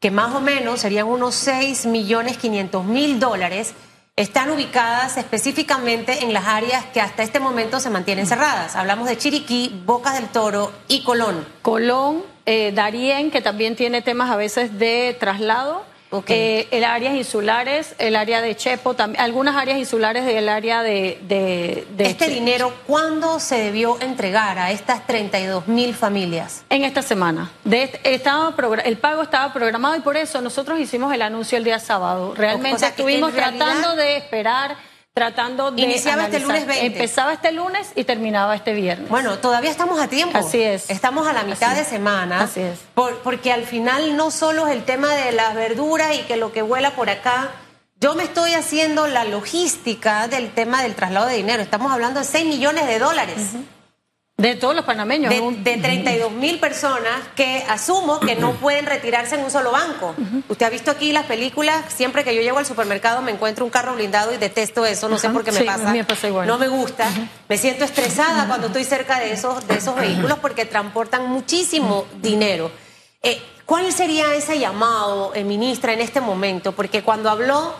que 0.00 0.10
más 0.10 0.34
o 0.34 0.40
menos 0.40 0.80
serían 0.80 1.06
unos 1.06 1.34
6 1.34 1.86
millones 1.86 2.38
500 2.38 2.84
mil 2.84 3.20
dólares, 3.20 3.74
están 4.16 4.50
ubicadas 4.50 5.16
específicamente 5.16 6.24
en 6.24 6.32
las 6.32 6.46
áreas 6.46 6.84
que 6.86 7.00
hasta 7.00 7.22
este 7.22 7.40
momento 7.40 7.80
se 7.80 7.90
mantienen 7.90 8.26
cerradas. 8.26 8.76
Hablamos 8.76 9.08
de 9.08 9.18
Chiriquí, 9.18 9.82
Bocas 9.84 10.14
del 10.14 10.28
Toro 10.28 10.72
y 10.86 11.02
Colón. 11.02 11.44
Colón, 11.62 12.22
eh, 12.46 12.72
Darién, 12.72 13.30
que 13.30 13.40
también 13.40 13.74
tiene 13.74 14.02
temas 14.02 14.30
a 14.30 14.36
veces 14.36 14.78
de 14.78 15.16
traslado. 15.18 15.84
Eh, 16.28 16.68
el 16.70 16.84
áreas 16.84 17.14
insulares, 17.14 17.94
el 17.98 18.16
área 18.16 18.40
de 18.40 18.54
Chepo, 18.56 18.94
algunas 19.18 19.56
áreas 19.56 19.78
insulares 19.78 20.24
del 20.24 20.48
área 20.48 20.82
de... 20.82 21.18
de, 21.22 21.86
¿Este 21.98 22.28
dinero 22.28 22.72
cuándo 22.86 23.40
se 23.40 23.56
debió 23.56 24.00
entregar 24.00 24.58
a 24.58 24.70
estas 24.70 25.06
32 25.06 25.66
mil 25.66 25.94
familias? 25.94 26.64
En 26.70 26.84
esta 26.84 27.02
semana. 27.02 27.50
De, 27.64 28.00
estaba, 28.04 28.54
el 28.84 28.98
pago 28.98 29.22
estaba 29.22 29.52
programado 29.52 29.96
y 29.96 30.00
por 30.00 30.16
eso 30.16 30.40
nosotros 30.40 30.78
hicimos 30.78 31.12
el 31.12 31.22
anuncio 31.22 31.58
el 31.58 31.64
día 31.64 31.78
sábado. 31.78 32.34
Realmente 32.34 32.86
estuvimos 32.86 33.32
tratando 33.32 33.96
de 33.96 34.16
esperar 34.16 34.76
tratando 35.14 35.70
de. 35.70 35.82
Iniciaba 35.82 36.24
este 36.24 36.40
lunes 36.40 36.66
20. 36.66 36.86
Empezaba 36.86 37.32
este 37.32 37.52
lunes 37.52 37.92
y 37.94 38.02
terminaba 38.02 38.56
este 38.56 38.74
viernes. 38.74 39.08
Bueno, 39.08 39.38
todavía 39.38 39.70
estamos 39.70 40.00
a 40.00 40.08
tiempo. 40.08 40.36
Así 40.36 40.60
es. 40.60 40.90
Estamos 40.90 41.26
a 41.28 41.32
la 41.32 41.44
mitad 41.44 41.76
de 41.76 41.84
semana. 41.84 42.40
Así 42.40 42.60
es. 42.60 42.80
porque 43.22 43.52
al 43.52 43.64
final 43.64 44.16
no 44.16 44.32
solo 44.32 44.66
es 44.66 44.72
el 44.74 44.84
tema 44.84 45.14
de 45.14 45.32
las 45.32 45.54
verduras 45.54 46.14
y 46.16 46.22
que 46.22 46.36
lo 46.36 46.52
que 46.52 46.62
vuela 46.62 46.90
por 46.96 47.08
acá. 47.10 47.52
Yo 48.00 48.14
me 48.16 48.24
estoy 48.24 48.52
haciendo 48.54 49.06
la 49.06 49.24
logística 49.24 50.26
del 50.28 50.50
tema 50.50 50.82
del 50.82 50.94
traslado 50.94 51.26
de 51.26 51.36
dinero. 51.36 51.62
Estamos 51.62 51.92
hablando 51.92 52.20
de 52.20 52.26
6 52.26 52.44
millones 52.44 52.86
de 52.86 52.98
dólares. 52.98 53.52
De 54.36 54.56
todos 54.56 54.74
los 54.74 54.84
panameños. 54.84 55.32
De, 55.62 55.76
32 55.76 56.32
mil 56.32 56.58
personas 56.58 57.22
que 57.36 57.64
asumo 57.68 58.18
que 58.18 58.34
no 58.34 58.52
pueden 58.54 58.84
retirarse 58.84 59.36
en 59.36 59.44
un 59.44 59.50
solo 59.50 59.70
banco. 59.70 60.12
Usted 60.48 60.66
ha 60.66 60.70
visto 60.70 60.90
aquí 60.90 61.12
las 61.12 61.26
películas, 61.26 61.84
siempre 61.94 62.24
que 62.24 62.34
yo 62.34 62.42
llego 62.42 62.58
al 62.58 62.66
supermercado 62.66 63.22
me 63.22 63.30
encuentro 63.30 63.64
un 63.64 63.70
carro 63.70 63.94
blindado 63.94 64.34
y 64.34 64.36
detesto 64.36 64.84
eso, 64.86 65.08
no 65.08 65.18
sé 65.18 65.30
por 65.30 65.44
qué 65.44 65.52
me 65.52 65.62
pasa. 65.62 65.94
No 66.46 66.58
me 66.58 66.66
gusta. 66.66 67.08
Me 67.48 67.56
siento 67.56 67.84
estresada 67.84 68.48
cuando 68.48 68.66
estoy 68.66 68.82
cerca 68.82 69.20
de 69.20 69.32
esos, 69.32 69.66
de 69.68 69.76
esos 69.76 69.94
vehículos 69.94 70.38
porque 70.40 70.64
transportan 70.64 71.30
muchísimo 71.30 72.04
dinero. 72.20 72.72
Eh, 73.22 73.40
¿Cuál 73.64 73.92
sería 73.92 74.34
ese 74.34 74.58
llamado, 74.58 75.32
eh, 75.34 75.44
ministra, 75.44 75.92
en 75.92 76.00
este 76.00 76.20
momento? 76.20 76.72
Porque 76.72 77.02
cuando 77.02 77.30
habló 77.30 77.74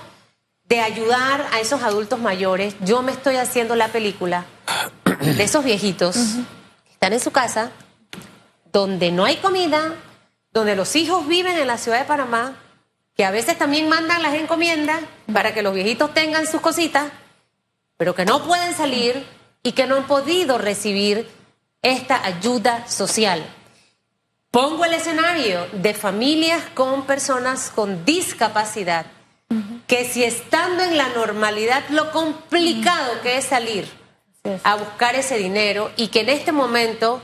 de 0.66 0.80
ayudar 0.80 1.46
a 1.52 1.61
esos 1.61 1.82
adultos 1.82 2.20
mayores, 2.20 2.76
yo 2.80 3.02
me 3.02 3.12
estoy 3.12 3.37
haciendo 3.37 3.76
la 3.76 3.88
película 3.88 4.46
de 5.33 5.43
esos 5.43 5.64
viejitos 5.64 6.16
que 6.85 6.93
están 6.93 7.14
en 7.14 7.21
su 7.21 7.31
casa, 7.31 7.71
donde 8.71 9.11
no 9.11 9.25
hay 9.25 9.37
comida, 9.37 9.95
donde 10.52 10.76
los 10.76 10.95
hijos 10.97 11.26
viven 11.26 11.57
en 11.57 11.66
la 11.66 11.78
ciudad 11.78 11.99
de 11.99 12.04
Panamá, 12.04 12.57
que 13.16 13.25
a 13.25 13.31
veces 13.31 13.57
también 13.57 13.88
mandan 13.88 14.23
las 14.23 14.35
encomiendas 14.35 15.00
para 15.33 15.54
que 15.54 15.62
los 15.62 15.75
viejitos 15.75 16.12
tengan 16.12 16.47
sus 16.47 16.61
cositas, 16.61 17.11
pero 17.97 18.14
que 18.14 18.26
no 18.26 18.45
pueden 18.45 18.75
salir 18.75 19.25
y 19.62 19.73
que 19.73 19.87
no 19.87 19.97
han 19.97 20.07
podido 20.07 20.59
recibir 20.59 21.26
esta 21.81 22.23
ayuda 22.23 22.87
social. 22.87 23.43
Pongo 24.50 24.85
el 24.85 24.93
escenario 24.93 25.66
de 25.73 25.95
familias 25.95 26.62
con 26.75 27.07
personas 27.07 27.73
con 27.75 28.04
discapacidad, 28.04 29.07
que 29.87 30.04
si 30.04 30.23
estando 30.23 30.83
en 30.83 30.99
la 30.99 31.09
normalidad, 31.09 31.83
lo 31.88 32.11
complicado 32.12 33.21
que 33.23 33.38
es 33.38 33.47
salir, 33.47 33.88
a 34.63 34.77
buscar 34.77 35.15
ese 35.15 35.39
dinero 35.39 35.91
y 35.97 36.09
que 36.09 36.21
en 36.21 36.29
este 36.29 36.53
momento 36.53 37.23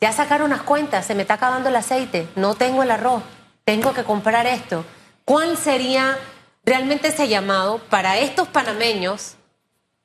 ya 0.00 0.12
sacaron 0.12 0.50
unas 0.50 0.62
cuentas, 0.62 1.06
se 1.06 1.14
me 1.14 1.22
está 1.22 1.34
acabando 1.34 1.68
el 1.68 1.76
aceite, 1.76 2.26
no 2.34 2.54
tengo 2.54 2.82
el 2.82 2.90
arroz, 2.90 3.22
tengo 3.64 3.94
que 3.94 4.02
comprar 4.02 4.46
esto. 4.46 4.84
¿Cuál 5.24 5.56
sería 5.56 6.18
realmente 6.64 7.08
ese 7.08 7.28
llamado 7.28 7.78
para 7.78 8.18
estos 8.18 8.48
panameños 8.48 9.36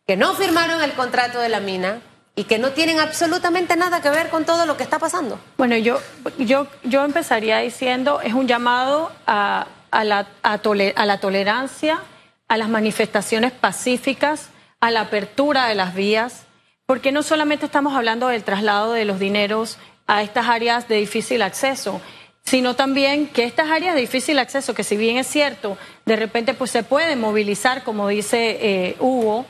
que 0.06 0.15
no 0.15 0.36
firmaron 0.36 0.82
el 0.84 0.94
contrato 0.94 1.39
de 1.39 1.50
la 1.50 1.60
mina 1.60 2.00
y 2.36 2.44
que 2.44 2.60
no 2.60 2.72
tienen 2.72 3.00
absolutamente 3.00 3.75
nada 3.75 4.01
que 4.01 4.10
ver 4.10 4.30
con 4.30 4.46
todo 4.46 4.68
lo 4.68 4.77
que 4.77 4.84
está 4.84 5.00
pasando? 5.00 5.39
Bueno, 5.58 5.75
yo, 5.77 6.00
yo, 6.38 6.68
yo 6.84 7.03
empezaría 7.03 7.58
diciendo, 7.58 8.22
es 8.22 8.34
un 8.34 8.48
llamado 8.48 9.12
a, 9.25 9.65
la, 9.91 10.27
a 10.44 11.06
la 11.06 11.18
tolerancia, 11.20 12.00
a 12.48 12.58
las 12.58 12.70
manifestaciones 12.70 13.51
pacíficas, 13.51 14.50
a 14.80 14.91
la 14.91 15.01
apertura 15.01 15.65
de 15.65 15.75
las 15.75 15.96
vías 15.96 16.46
porque 16.91 17.13
no 17.13 17.24
solamente 17.24 17.67
estamos 17.67 17.93
hablando 17.93 18.27
del 18.27 18.43
traslado 18.43 18.91
de 18.91 19.05
los 19.05 19.17
dineros 19.17 19.77
a 20.07 20.24
estas 20.24 20.50
áreas 20.50 20.89
de 20.89 20.98
difícil 20.98 21.41
acceso, 21.41 22.01
sino 22.43 22.75
también 22.75 23.27
que 23.27 23.45
estas 23.45 23.71
áreas 23.71 23.95
de 23.95 24.01
difícil 24.01 24.38
acceso, 24.39 24.74
que 24.74 24.83
si 24.83 24.98
bien 24.98 25.15
es 25.15 25.25
cierto, 25.25 25.77
de 26.05 26.17
repente 26.17 26.53
pues 26.53 26.69
se 26.69 26.83
pueden 26.83 27.21
movilizar, 27.21 27.86
como 27.86 28.10
dice 28.10 28.57
eh, 28.60 28.98
Hugo, 29.00 29.45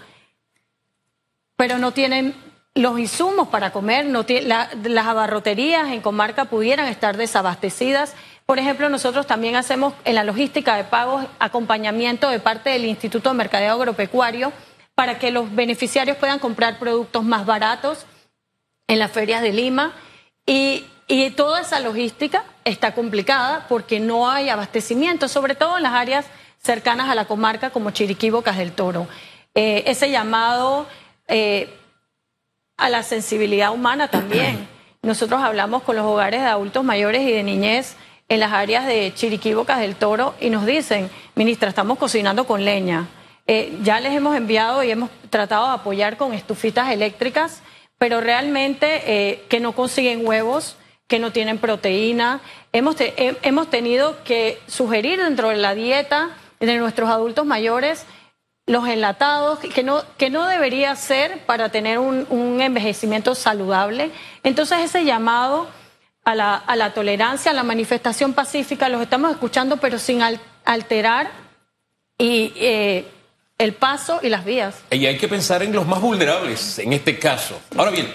pero 1.55 1.79
no 1.79 1.93
tienen 1.93 2.35
los 2.75 2.99
insumos 2.99 3.47
para 3.47 3.71
comer, 3.71 4.05
no 4.05 4.23
las 4.43 5.07
abarroterías 5.07 5.89
en 5.89 6.01
comarca 6.01 6.45
pudieran 6.45 6.89
estar 6.89 7.17
desabastecidas. 7.17 8.13
Por 8.45 8.59
ejemplo, 8.59 8.87
nosotros 8.87 9.25
también 9.25 9.55
hacemos 9.55 9.95
en 10.05 10.13
la 10.13 10.23
logística 10.23 10.77
de 10.77 10.83
pagos 10.83 11.25
acompañamiento 11.39 12.29
de 12.29 12.39
parte 12.39 12.69
del 12.69 12.85
Instituto 12.85 13.29
de 13.29 13.35
Mercadeo 13.35 13.73
Agropecuario 13.73 14.53
para 15.01 15.17
que 15.17 15.31
los 15.31 15.55
beneficiarios 15.55 16.15
puedan 16.17 16.37
comprar 16.37 16.77
productos 16.77 17.23
más 17.23 17.43
baratos 17.43 18.05
en 18.85 18.99
las 18.99 19.11
ferias 19.11 19.41
de 19.41 19.51
Lima. 19.51 19.93
Y, 20.45 20.85
toda 21.35 21.61
esa 21.61 21.79
logística 21.79 22.45
está 22.65 22.93
complicada 22.93 23.65
porque 23.67 23.99
no 23.99 24.29
hay 24.29 24.49
abastecimiento, 24.49 25.27
sobre 25.27 25.55
todo 25.55 25.77
en 25.77 25.83
las 25.83 25.93
áreas 25.93 26.27
cercanas 26.59 27.09
a 27.09 27.15
la 27.15 27.25
comarca 27.25 27.71
como 27.71 27.89
Chiriquí, 27.89 28.29
Bocas 28.29 28.59
del 28.59 28.73
Toro. 28.73 29.07
Eh, 29.55 29.85
ese 29.87 30.11
llamado 30.11 30.85
eh, 31.27 31.75
a 32.77 32.87
la 32.89 33.01
sensibilidad 33.01 33.71
humana 33.71 34.07
también. 34.07 34.67
Nosotros 35.01 35.41
hablamos 35.41 35.81
con 35.81 35.95
los 35.95 36.05
hogares 36.05 36.41
de 36.41 36.47
adultos 36.47 36.83
mayores 36.83 37.23
y 37.23 37.31
de 37.31 37.41
niñez 37.41 37.95
en 38.29 38.39
las 38.39 38.53
áreas 38.53 38.85
de 38.85 39.11
Chiriquí, 39.15 39.55
Bocas 39.55 39.79
del 39.79 39.95
Toro 39.95 40.35
y 40.39 40.51
nos 40.51 40.63
dicen, 40.67 41.09
ministra, 41.33 41.69
estamos 41.69 41.97
cocinando 41.97 42.45
con 42.45 42.63
leña 42.63 43.07
eh, 43.47 43.77
ya 43.83 43.99
les 43.99 44.13
hemos 44.13 44.35
enviado 44.35 44.83
y 44.83 44.91
hemos 44.91 45.09
tratado 45.29 45.67
de 45.67 45.73
apoyar 45.73 46.17
con 46.17 46.33
estufitas 46.33 46.91
eléctricas, 46.91 47.61
pero 47.97 48.21
realmente 48.21 49.01
eh, 49.05 49.43
que 49.49 49.59
no 49.59 49.73
consiguen 49.73 50.25
huevos, 50.25 50.77
que 51.07 51.19
no 51.19 51.31
tienen 51.31 51.57
proteína. 51.57 52.41
Hemos, 52.71 52.95
hemos 52.97 53.69
tenido 53.69 54.23
que 54.23 54.59
sugerir 54.67 55.21
dentro 55.21 55.49
de 55.49 55.57
la 55.57 55.75
dieta 55.75 56.29
de 56.59 56.77
nuestros 56.77 57.09
adultos 57.09 57.45
mayores 57.45 58.05
los 58.67 58.87
enlatados, 58.87 59.59
que 59.59 59.83
no, 59.83 60.03
que 60.17 60.29
no 60.29 60.47
debería 60.47 60.95
ser 60.95 61.39
para 61.45 61.69
tener 61.69 61.99
un, 61.99 62.61
envejecimiento 62.61 63.35
saludable. 63.35 64.11
Entonces 64.43 64.79
ese 64.79 65.03
llamado 65.03 65.67
a 66.23 66.35
la, 66.35 66.55
a 66.55 66.75
la, 66.75 66.93
tolerancia, 66.93 67.51
a 67.51 67.53
la 67.53 67.63
manifestación 67.63 68.33
pacífica, 68.33 68.87
los 68.87 69.01
estamos 69.01 69.31
escuchando, 69.31 69.77
pero 69.77 69.99
sin 69.99 70.21
alterar 70.63 71.31
y 72.17 72.53
eh, 72.55 73.05
el 73.61 73.73
paso 73.73 74.19
y 74.23 74.29
las 74.29 74.43
vías. 74.43 74.75
Y 74.89 75.05
hay 75.05 75.17
que 75.17 75.27
pensar 75.27 75.61
en 75.61 75.73
los 75.73 75.85
más 75.85 76.01
vulnerables 76.01 76.79
en 76.79 76.93
este 76.93 77.19
caso. 77.19 77.59
Ahora 77.77 77.91
bien, 77.91 78.11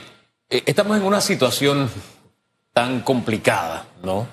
eh, 0.51 0.63
estamos 0.67 0.97
en 0.97 1.05
una 1.05 1.21
situación 1.21 1.89
tan 2.73 3.01
complicada, 3.01 3.87
¿no? 4.03 4.27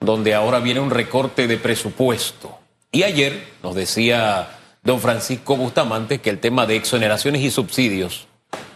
Donde 0.00 0.34
ahora 0.34 0.60
viene 0.60 0.80
un 0.80 0.90
recorte 0.90 1.46
de 1.46 1.56
presupuesto. 1.56 2.58
Y 2.92 3.02
ayer 3.02 3.44
nos 3.62 3.74
decía 3.74 4.48
don 4.82 5.00
Francisco 5.00 5.56
Bustamante 5.56 6.20
que 6.20 6.30
el 6.30 6.38
tema 6.38 6.66
de 6.66 6.76
exoneraciones 6.76 7.42
y 7.42 7.50
subsidios, 7.50 8.28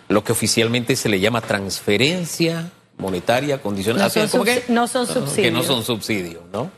lo 0.08 0.24
que 0.24 0.32
oficialmente 0.32 0.96
se 0.96 1.08
le 1.08 1.20
llama 1.20 1.40
transferencia 1.40 2.70
monetaria 2.96 3.62
condicional. 3.62 4.10
No 4.14 4.28
son, 4.28 4.44
que? 4.44 4.64
no 4.68 4.88
son 4.88 5.06
subsidios. 5.06 5.34
Que 5.36 5.50
no 5.52 5.62
son 5.62 5.84
subsidios, 5.84 6.42
¿no? 6.52 6.72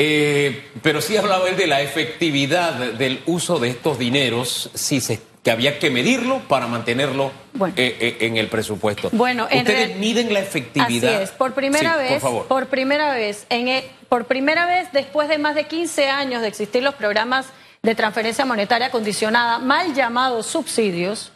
Eh, 0.00 0.70
pero 0.80 1.00
sí 1.00 1.16
hablaba 1.16 1.48
él 1.48 1.56
de 1.56 1.66
la 1.66 1.82
efectividad 1.82 2.74
del 2.74 3.20
uso 3.26 3.58
de 3.58 3.70
estos 3.70 3.98
dineros, 3.98 4.70
si 4.72 5.00
se, 5.00 5.20
que 5.42 5.50
había 5.50 5.80
que 5.80 5.90
medirlo 5.90 6.38
para 6.46 6.68
mantenerlo 6.68 7.32
eh, 7.74 7.96
eh, 8.00 8.16
en 8.20 8.36
el 8.36 8.46
presupuesto. 8.46 9.08
Bueno, 9.10 9.44
ustedes 9.44 9.96
miden 9.96 10.32
la 10.32 10.38
efectividad. 10.38 11.14
Así 11.14 11.22
es. 11.24 11.30
Por 11.32 11.52
primera 11.52 11.96
vez, 11.96 12.22
por, 12.22 12.46
por, 12.46 12.66
primera 12.66 13.12
vez, 13.12 13.46
en 13.50 13.66
e, 13.66 13.84
por 14.08 14.26
primera 14.26 14.66
vez 14.66 14.86
después 14.92 15.28
de 15.28 15.38
más 15.38 15.56
de 15.56 15.64
15 15.64 16.08
años 16.08 16.42
de 16.42 16.48
existir 16.48 16.80
los 16.80 16.94
programas 16.94 17.46
de 17.82 17.96
transferencia 17.96 18.44
monetaria 18.44 18.92
condicionada, 18.92 19.58
mal 19.58 19.94
llamados 19.94 20.46
subsidios, 20.46 21.32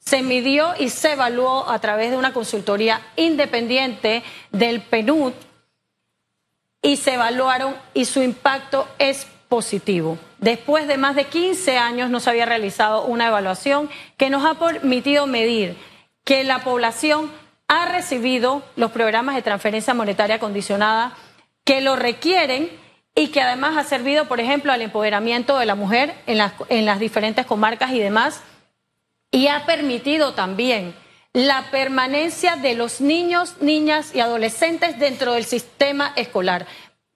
se 0.00 0.22
midió 0.22 0.74
y 0.78 0.90
se 0.90 1.12
evaluó 1.12 1.68
a 1.68 1.78
través 1.80 2.10
de 2.10 2.16
una 2.18 2.34
consultoría 2.34 3.00
independiente 3.16 4.22
del 4.52 4.82
PNUD 4.82 5.32
y 6.86 6.96
se 6.96 7.14
evaluaron 7.14 7.74
y 7.94 8.04
su 8.04 8.22
impacto 8.22 8.86
es 9.00 9.26
positivo. 9.48 10.18
Después 10.38 10.86
de 10.86 10.98
más 10.98 11.16
de 11.16 11.24
15 11.24 11.78
años 11.78 12.10
no 12.10 12.20
se 12.20 12.30
había 12.30 12.46
realizado 12.46 13.06
una 13.06 13.26
evaluación 13.26 13.90
que 14.16 14.30
nos 14.30 14.44
ha 14.44 14.54
permitido 14.54 15.26
medir 15.26 15.76
que 16.22 16.44
la 16.44 16.60
población 16.60 17.28
ha 17.66 17.86
recibido 17.86 18.62
los 18.76 18.92
programas 18.92 19.34
de 19.34 19.42
transferencia 19.42 19.94
monetaria 19.94 20.38
condicionada 20.38 21.16
que 21.64 21.80
lo 21.80 21.96
requieren 21.96 22.70
y 23.16 23.28
que 23.28 23.40
además 23.40 23.76
ha 23.76 23.82
servido, 23.82 24.26
por 24.26 24.38
ejemplo, 24.38 24.72
al 24.72 24.80
empoderamiento 24.80 25.58
de 25.58 25.66
la 25.66 25.74
mujer 25.74 26.14
en 26.28 26.38
las, 26.38 26.52
en 26.68 26.86
las 26.86 27.00
diferentes 27.00 27.46
comarcas 27.46 27.90
y 27.90 27.98
demás, 27.98 28.42
y 29.32 29.48
ha 29.48 29.66
permitido 29.66 30.34
también 30.34 30.94
la 31.36 31.70
permanencia 31.70 32.56
de 32.56 32.74
los 32.74 33.02
niños, 33.02 33.56
niñas 33.60 34.14
y 34.14 34.20
adolescentes 34.20 34.98
dentro 34.98 35.34
del 35.34 35.44
sistema 35.44 36.14
escolar 36.16 36.66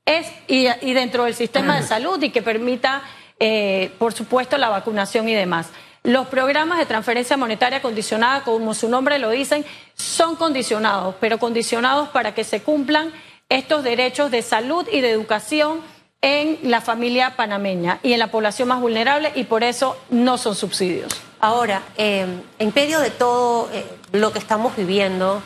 es, 0.04 0.30
y, 0.46 0.66
dentro 0.92 1.24
del 1.24 1.34
sistema 1.34 1.80
de 1.80 1.86
salud 1.86 2.22
y 2.22 2.28
que 2.28 2.42
permita, 2.42 3.02
eh, 3.38 3.90
por 3.98 4.12
supuesto, 4.12 4.58
la 4.58 4.68
vacunación 4.68 5.26
y 5.30 5.34
demás. 5.34 5.70
Los 6.02 6.26
programas 6.26 6.78
de 6.78 6.84
transferencia 6.84 7.38
monetaria 7.38 7.80
condicionada, 7.80 8.42
como 8.42 8.74
su 8.74 8.90
nombre 8.90 9.18
lo 9.18 9.30
dicen, 9.30 9.64
son 9.94 10.36
condicionados, 10.36 11.14
pero 11.18 11.38
condicionados 11.38 12.10
para 12.10 12.34
que 12.34 12.44
se 12.44 12.60
cumplan 12.60 13.12
estos 13.48 13.82
derechos 13.82 14.30
de 14.30 14.42
salud 14.42 14.86
y 14.92 15.00
de 15.00 15.12
educación 15.12 15.80
en 16.20 16.58
la 16.64 16.82
familia 16.82 17.36
panameña 17.36 18.00
y 18.02 18.12
en 18.12 18.18
la 18.18 18.30
población 18.30 18.68
más 18.68 18.82
vulnerable 18.82 19.32
y 19.34 19.44
por 19.44 19.64
eso 19.64 19.96
no 20.10 20.36
son 20.36 20.54
subsidios. 20.54 21.29
Ahora, 21.42 21.82
eh, 21.96 22.26
en 22.58 22.72
medio 22.74 23.00
de 23.00 23.08
todo 23.08 23.70
eh, 23.72 23.86
lo 24.12 24.30
que 24.30 24.38
estamos 24.38 24.76
viviendo, 24.76 25.42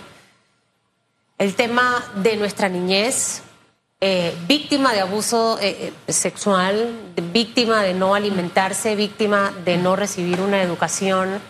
el 1.38 1.54
tema 1.54 2.04
de 2.16 2.36
nuestra 2.36 2.68
niñez, 2.68 3.42
eh, 4.00 4.34
víctima 4.48 4.92
de 4.92 5.00
abuso 5.00 5.56
sexual, 6.08 7.12
víctima 7.32 7.82
de 7.82 7.94
no 7.94 8.16
alimentarse, 8.16 8.96
víctima 8.96 9.52
de 9.64 9.76
no 9.76 9.94
recibir 9.94 10.40
una 10.40 10.60
educación, 10.62 11.40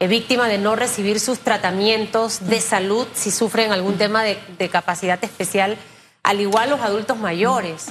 víctima 0.00 0.48
de 0.48 0.56
no 0.56 0.74
recibir 0.74 1.20
sus 1.20 1.40
tratamientos 1.40 2.48
de 2.48 2.62
salud 2.62 3.06
si 3.14 3.30
sufren 3.30 3.72
algún 3.72 3.98
tema 3.98 4.24
de, 4.24 4.68
capacidad 4.70 5.22
especial, 5.22 5.76
al 6.22 6.40
igual 6.40 6.70
los 6.70 6.80
adultos 6.80 7.18
mayores. 7.18 7.88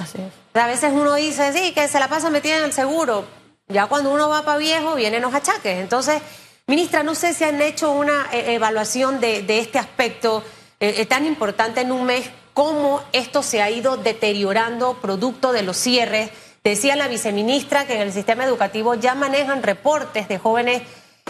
A 0.52 0.66
veces 0.66 0.92
uno 0.92 1.14
dice, 1.14 1.52
sí, 1.52 1.72
que 1.72 1.86
se 1.86 2.00
la 2.00 2.08
pasa 2.08 2.28
metida 2.28 2.58
en 2.58 2.64
el 2.64 2.72
seguro, 2.72 3.24
ya 3.72 3.86
cuando 3.86 4.12
uno 4.12 4.28
va 4.28 4.44
para 4.44 4.58
viejo 4.58 4.94
vienen 4.94 5.22
los 5.22 5.34
achaques. 5.34 5.78
Entonces, 5.78 6.22
ministra, 6.66 7.02
no 7.02 7.14
sé 7.14 7.34
si 7.34 7.44
han 7.44 7.60
hecho 7.60 7.90
una 7.90 8.28
eh, 8.32 8.54
evaluación 8.54 9.20
de, 9.20 9.44
este 9.58 9.78
aspecto 9.78 10.44
eh, 10.80 10.94
eh, 10.98 11.06
tan 11.06 11.26
importante 11.26 11.80
en 11.80 11.92
un 11.92 12.04
mes, 12.04 12.30
cómo 12.54 13.02
esto 13.12 13.42
se 13.42 13.62
ha 13.62 13.70
ido 13.70 13.96
deteriorando 13.96 14.94
producto 15.00 15.52
de 15.52 15.62
los 15.62 15.76
cierres. 15.76 16.30
Decía 16.62 16.96
la 16.96 17.08
viceministra 17.08 17.86
que 17.86 17.94
en 17.94 18.02
el 18.02 18.12
sistema 18.12 18.44
educativo 18.44 18.94
ya 18.94 19.14
manejan 19.14 19.62
reportes 19.62 20.28
de 20.28 20.38
jóvenes 20.38 20.82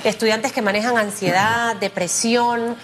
estudiantes 0.05 0.53
que 0.53 0.63
manejan 0.63 0.99
ansiedad, 0.99 1.77
depresión. 1.81 2.77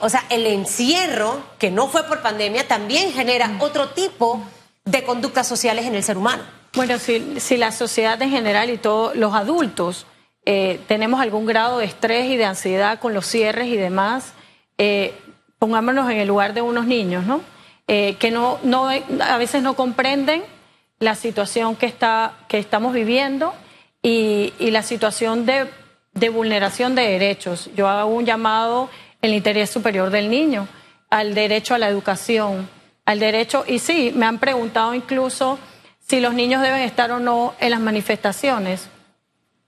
o 0.00 0.08
sea, 0.08 0.24
el 0.30 0.46
encierro, 0.46 1.44
que 1.58 1.70
no 1.70 1.88
fue 1.88 2.02
por 2.04 2.22
pandemia, 2.22 2.66
también 2.66 3.12
genera 3.12 3.56
otro 3.60 3.90
tipo 3.90 4.42
de 4.84 5.04
conductas 5.04 5.46
sociales 5.46 5.86
en 5.86 5.94
el 5.94 6.02
ser 6.02 6.18
humano. 6.18 6.63
Bueno, 6.74 6.98
si, 6.98 7.56
la 7.56 7.70
sociedad 7.70 8.20
en 8.20 8.30
general 8.30 8.68
y 8.68 8.78
todos 8.78 9.14
los 9.14 9.32
adultos 9.32 10.06
eh, 10.44 10.80
tenemos 10.88 11.20
algún 11.20 11.46
grado 11.46 11.78
de 11.78 11.84
estrés 11.84 12.26
y 12.26 12.36
de 12.36 12.46
ansiedad 12.46 12.98
con 12.98 13.14
los 13.14 13.26
cierres 13.26 13.68
y 13.68 13.76
demás, 13.76 14.34
eh, 14.76 15.14
pongámonos 15.60 16.10
en 16.10 16.18
el 16.18 16.26
lugar 16.26 16.52
de 16.52 16.62
unos 16.62 16.86
niños, 16.86 17.26
¿no? 17.26 17.42
Eh, 17.86 18.16
que 18.18 18.32
no, 18.32 18.58
no, 18.64 18.88
a 18.88 19.38
veces 19.38 19.62
no 19.62 19.74
comprenden 19.74 20.42
la 20.98 21.14
situación 21.14 21.76
que, 21.76 21.86
está, 21.86 22.34
que 22.48 22.58
estamos 22.58 22.92
viviendo 22.92 23.54
y, 24.02 24.52
la 24.58 24.82
situación 24.82 25.46
de, 25.46 25.68
de, 26.12 26.28
vulneración 26.28 26.96
de 26.96 27.02
derechos. 27.02 27.70
Yo 27.76 27.86
hago 27.86 28.10
un 28.10 28.26
llamado 28.26 28.90
en 29.22 29.30
el 29.30 29.36
interés 29.36 29.70
superior 29.70 30.10
del 30.10 30.28
niño, 30.28 30.66
al 31.08 31.34
derecho 31.34 31.76
a 31.76 31.78
la 31.78 31.88
educación, 31.88 32.68
al 33.04 33.20
derecho, 33.20 33.64
y 33.64 33.78
sí, 33.78 34.12
me 34.12 34.26
han 34.26 34.40
preguntado 34.40 34.92
incluso 34.92 35.56
si 36.06 36.20
los 36.20 36.34
niños 36.34 36.62
deben 36.62 36.82
estar 36.82 37.10
o 37.12 37.18
no 37.18 37.54
en 37.60 37.70
las 37.70 37.80
manifestaciones. 37.80 38.88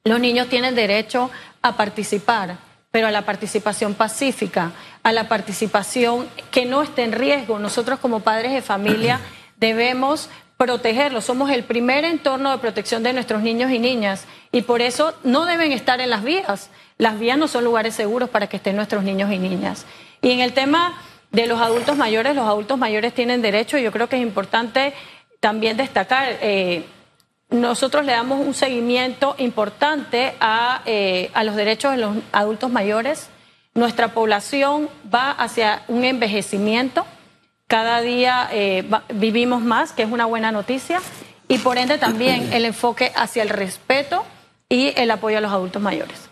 Los 0.05 0.21
niños 0.21 0.49
tienen 0.49 0.75
derecho 0.75 1.31
a 1.63 1.77
participar, 1.77 2.59
pero 2.91 3.09
a 3.09 3.11
la 3.11 3.23
participación 3.23 3.95
pacífica, 3.95 4.73
a 5.03 5.13
la 5.13 5.29
participación 5.29 6.29
que 6.51 6.67
no 6.67 6.83
esté 6.83 7.05
en 7.05 7.13
riesgo. 7.13 7.59
Nosotros 7.59 7.99
como 7.99 8.21
padres 8.21 8.53
de 8.53 8.63
familia 8.63 9.21
debemos 9.57 10.29
protegerlos. 10.57 11.25
Somos 11.25 11.51
el 11.51 11.65
primer 11.65 12.05
entorno 12.05 12.51
de 12.51 12.59
protección 12.59 13.03
de 13.03 13.13
nuestros 13.13 13.43
niños 13.43 13.71
y 13.71 13.79
niñas 13.79 14.25
y 14.53 14.63
por 14.63 14.81
eso 14.81 15.15
no 15.25 15.47
deben 15.47 15.73
estar 15.73 16.01
en 16.01 16.11
las 16.11 16.23
vías. 16.23 16.71
Las 16.99 17.19
vías 17.19 17.39
no 17.39 17.49
son 17.49 17.65
lugares 17.65 17.95
seguros 17.95 18.31
para 18.31 18.47
que 18.47 18.57
estén 18.59 18.77
nuestros 18.77 19.05
niños 19.05 19.33
y 19.33 19.39
niñas. 19.39 19.87
Y 20.23 20.31
en 20.31 20.41
el 20.41 20.53
tema 20.53 20.95
de 21.33 21.47
los 21.47 21.61
adultos 21.61 21.97
mayores, 21.97 22.35
los 22.35 22.47
adultos 22.47 22.79
mayores 22.79 23.13
tienen 23.13 23.43
derecho. 23.43 23.77
Yo 23.79 23.93
creo 23.93 24.09
que 24.09 24.17
es 24.17 24.23
importante 24.23 24.95
también 25.47 25.77
destacar, 25.77 26.39
eh, 26.43 26.85
nosotros 27.51 28.05
le 28.05 28.11
damos 28.11 28.45
un 28.45 28.53
seguimiento 28.53 29.37
importante 29.39 30.35
a, 30.41 30.83
eh, 30.87 31.31
a, 31.35 31.45
los 31.45 31.55
derechos 31.55 31.93
de 31.93 31.99
los 31.99 32.17
adultos 32.33 32.69
mayores. 32.69 33.29
Nuestra 33.73 34.09
población 34.09 34.89
va 35.15 35.31
hacia 35.31 35.85
un 35.87 36.03
envejecimiento. 36.03 37.07
Cada 37.69 38.01
día 38.01 38.49
eh, 38.51 38.91
vivimos 39.15 39.63
más, 39.63 39.93
que 39.93 40.03
es 40.03 40.11
una 40.11 40.25
buena 40.25 40.51
noticia. 40.51 41.01
Y 41.47 41.59
por 41.59 41.79
ende 41.79 41.97
también 41.97 42.53
el 42.53 42.65
enfoque 42.65 43.13
hacia 43.15 43.45
el 43.45 43.51
respeto 43.51 44.25
y 44.69 44.95
el 44.97 45.09
apoyo 45.13 45.39
a 45.39 45.41
los 45.41 45.53
adultos 45.53 45.81
mayores. 45.81 46.29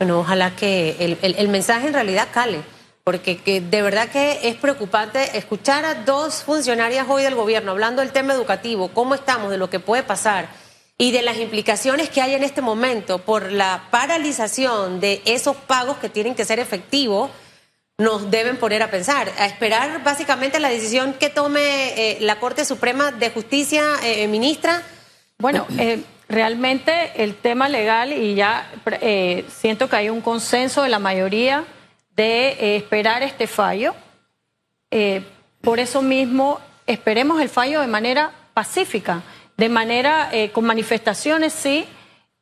Bueno, 0.00 0.18
ojalá 0.18 0.56
que 0.56 0.96
el, 0.98 1.18
el, 1.22 1.36
el 1.38 1.46
mensaje 1.46 1.86
en 1.86 1.94
realidad 1.94 2.26
cale 2.32 2.62
porque 3.04 3.36
que 3.36 3.60
de 3.60 3.82
verdad 3.82 4.08
que 4.08 4.48
es 4.48 4.56
preocupante 4.56 5.36
escuchar 5.36 5.84
a 5.84 5.94
dos 5.94 6.42
funcionarias 6.42 7.06
hoy 7.06 7.22
del 7.22 7.34
gobierno 7.34 7.72
hablando 7.72 8.00
del 8.00 8.12
tema 8.12 8.32
educativo, 8.32 8.88
cómo 8.88 9.14
estamos, 9.14 9.50
de 9.50 9.58
lo 9.58 9.68
que 9.68 9.78
puede 9.78 10.02
pasar 10.02 10.48
y 10.96 11.12
de 11.12 11.20
las 11.20 11.36
implicaciones 11.36 12.08
que 12.08 12.22
hay 12.22 12.32
en 12.32 12.42
este 12.42 12.62
momento 12.62 13.18
por 13.18 13.52
la 13.52 13.88
paralización 13.90 15.00
de 15.00 15.20
esos 15.26 15.54
pagos 15.54 15.98
que 15.98 16.08
tienen 16.08 16.34
que 16.34 16.46
ser 16.46 16.58
efectivos, 16.58 17.30
nos 17.98 18.30
deben 18.30 18.56
poner 18.56 18.82
a 18.82 18.90
pensar, 18.90 19.30
a 19.38 19.44
esperar 19.44 20.02
básicamente 20.02 20.58
la 20.58 20.70
decisión 20.70 21.12
que 21.12 21.28
tome 21.28 21.60
eh, 21.60 22.18
la 22.20 22.40
Corte 22.40 22.64
Suprema 22.64 23.12
de 23.12 23.30
Justicia, 23.30 23.84
eh, 24.02 24.26
ministra. 24.28 24.82
Bueno, 25.38 25.66
eh, 25.78 26.02
realmente 26.28 27.22
el 27.22 27.36
tema 27.36 27.68
legal 27.68 28.14
y 28.14 28.34
ya 28.34 28.70
siento 29.48 29.90
que 29.90 29.96
hay 29.96 30.08
un 30.08 30.22
consenso 30.22 30.82
de 30.82 30.88
la 30.88 30.98
mayoría 30.98 31.64
de 32.16 32.48
eh, 32.48 32.76
esperar 32.76 33.22
este 33.22 33.46
fallo. 33.46 33.94
Eh, 34.90 35.22
por 35.60 35.78
eso 35.78 36.02
mismo 36.02 36.60
esperemos 36.86 37.40
el 37.40 37.48
fallo 37.48 37.80
de 37.80 37.86
manera 37.86 38.32
pacífica, 38.52 39.22
de 39.56 39.68
manera 39.68 40.28
eh, 40.32 40.50
con 40.50 40.64
manifestaciones 40.64 41.52
sí, 41.52 41.86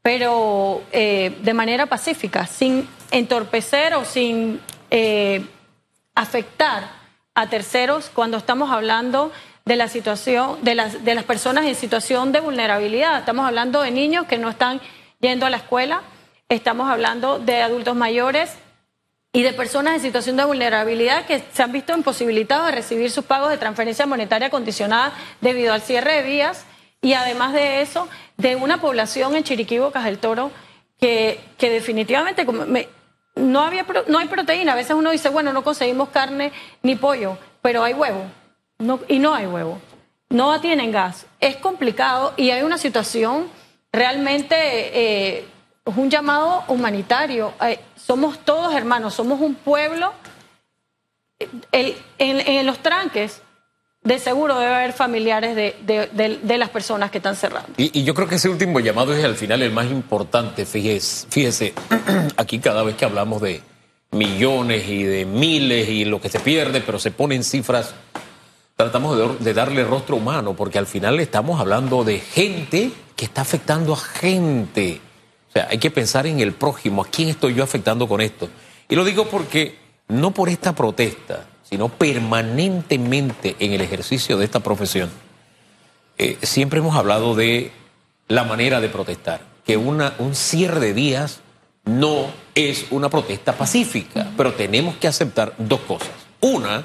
pero 0.02 0.82
de 0.90 1.54
manera 1.54 1.86
pacífica, 1.86 2.44
sin 2.48 2.88
entorpecer 3.12 3.94
o 3.94 4.04
sin 4.04 4.60
afectar 6.16 6.90
a 7.36 7.46
terceros 7.48 8.10
cuando 8.12 8.36
estamos 8.36 8.72
hablando 8.72 9.30
de 9.64 9.76
la 9.76 9.86
situación 9.86 10.58
de 10.62 10.74
las, 10.74 11.04
de 11.04 11.14
las 11.14 11.22
personas 11.22 11.66
en 11.66 11.76
situación 11.76 12.32
de 12.32 12.40
vulnerabilidad. 12.40 13.20
Estamos 13.20 13.46
hablando 13.46 13.82
de 13.82 13.92
niños 13.92 14.26
que 14.26 14.38
no 14.38 14.50
están 14.50 14.80
yendo 15.20 15.46
a 15.46 15.50
la 15.50 15.58
escuela, 15.58 16.02
estamos 16.48 16.90
hablando 16.90 17.38
de 17.38 17.62
adultos 17.62 17.94
mayores 17.94 18.50
y 19.32 19.42
de 19.42 19.52
personas 19.54 19.94
en 19.94 20.00
situación 20.00 20.36
de 20.36 20.44
vulnerabilidad 20.44 21.26
que 21.26 21.42
se 21.52 21.62
han 21.62 21.72
visto 21.72 21.94
imposibilitados 21.96 22.66
de 22.66 22.72
recibir 22.72 23.10
sus 23.10 23.24
pagos 23.24 23.50
de 23.50 23.58
transferencia 23.58 24.06
monetaria 24.06 24.50
condicionada 24.50 25.12
debido 25.40 25.72
al 25.72 25.80
cierre 25.80 26.16
de 26.16 26.22
vías 26.22 26.66
y 27.00 27.14
además 27.14 27.52
de 27.52 27.82
eso, 27.82 28.08
de 28.36 28.54
una 28.54 28.80
población 28.80 29.34
en 29.34 29.42
Chiriquí, 29.42 29.78
Bocas 29.78 30.04
del 30.04 30.18
Toro, 30.18 30.52
que, 31.00 31.40
que 31.58 31.68
definitivamente 31.68 32.46
no, 33.34 33.60
había, 33.60 33.84
no 34.06 34.18
hay 34.18 34.28
proteína. 34.28 34.72
A 34.72 34.76
veces 34.76 34.94
uno 34.94 35.10
dice, 35.10 35.28
bueno, 35.28 35.52
no 35.52 35.64
conseguimos 35.64 36.10
carne 36.10 36.52
ni 36.82 36.94
pollo, 36.94 37.38
pero 37.60 37.82
hay 37.82 37.94
huevo. 37.94 38.24
No, 38.78 39.00
y 39.08 39.18
no 39.18 39.34
hay 39.34 39.46
huevo. 39.46 39.80
No 40.28 40.60
tienen 40.60 40.92
gas. 40.92 41.26
Es 41.40 41.56
complicado 41.56 42.34
y 42.36 42.50
hay 42.50 42.62
una 42.62 42.78
situación 42.78 43.48
realmente, 43.92 44.54
eh, 44.56 45.44
un 45.84 46.10
llamado 46.10 46.64
humanitario. 46.68 47.52
Eh, 47.60 47.80
somos 47.96 48.44
todos 48.44 48.74
hermanos, 48.74 49.14
somos 49.14 49.40
un 49.40 49.54
pueblo. 49.54 50.12
en, 51.72 52.66
los 52.66 52.78
tranques 52.78 53.42
de 54.04 54.18
seguro 54.18 54.58
debe 54.58 54.74
haber 54.74 54.92
familiares 54.92 55.54
de, 55.56 56.56
las 56.58 56.70
personas 56.70 57.10
que 57.10 57.18
están 57.18 57.36
cerrando. 57.36 57.72
Y, 57.76 58.02
yo 58.04 58.14
creo 58.14 58.28
que 58.28 58.36
ese 58.36 58.48
último 58.48 58.80
llamado 58.80 59.14
es 59.14 59.24
al 59.24 59.36
final 59.36 59.62
el 59.62 59.72
más 59.72 59.86
importante. 59.86 60.66
Fíjese, 60.66 61.26
fíjese, 61.28 61.74
aquí 62.36 62.58
cada 62.58 62.82
vez 62.82 62.96
que 62.96 63.04
hablamos 63.04 63.40
de 63.42 63.62
millones 64.12 64.88
y 64.88 65.04
de 65.04 65.24
miles 65.24 65.88
y 65.88 66.04
lo 66.04 66.20
que 66.20 66.28
se 66.28 66.40
pierde, 66.40 66.80
pero 66.80 66.98
se 66.98 67.10
ponen 67.10 67.44
cifras, 67.44 67.94
tratamos 68.76 69.16
de, 69.16 69.44
de 69.44 69.54
darle 69.54 69.84
rostro 69.84 70.16
humano, 70.16 70.54
porque 70.54 70.78
al 70.78 70.86
final 70.86 71.18
estamos 71.18 71.60
hablando 71.60 72.04
de 72.04 72.20
gente 72.20 72.92
que 73.16 73.24
está 73.24 73.42
afectando 73.42 73.94
a 73.94 73.96
gente. 73.96 75.00
O 75.52 75.54
sea, 75.54 75.68
hay 75.70 75.76
que 75.76 75.90
pensar 75.90 76.26
en 76.26 76.40
el 76.40 76.52
prójimo, 76.52 77.02
a 77.02 77.06
quién 77.06 77.28
estoy 77.28 77.52
yo 77.52 77.62
afectando 77.62 78.08
con 78.08 78.22
esto. 78.22 78.48
Y 78.88 78.96
lo 78.96 79.04
digo 79.04 79.28
porque 79.28 79.78
no 80.08 80.32
por 80.32 80.48
esta 80.48 80.74
protesta, 80.74 81.46
sino 81.62 81.90
permanentemente 81.90 83.56
en 83.58 83.72
el 83.72 83.82
ejercicio 83.82 84.38
de 84.38 84.46
esta 84.46 84.60
profesión, 84.60 85.10
eh, 86.16 86.38
siempre 86.40 86.80
hemos 86.80 86.96
hablado 86.96 87.34
de 87.34 87.70
la 88.28 88.44
manera 88.44 88.80
de 88.80 88.88
protestar, 88.88 89.42
que 89.66 89.76
un 89.76 90.34
cierre 90.34 90.80
de 90.80 90.94
días 90.94 91.40
no 91.84 92.30
es 92.54 92.86
una 92.90 93.10
protesta 93.10 93.52
pacífica, 93.52 94.30
pero 94.38 94.54
tenemos 94.54 94.96
que 94.96 95.08
aceptar 95.08 95.54
dos 95.58 95.80
cosas. 95.80 96.12
Una, 96.40 96.82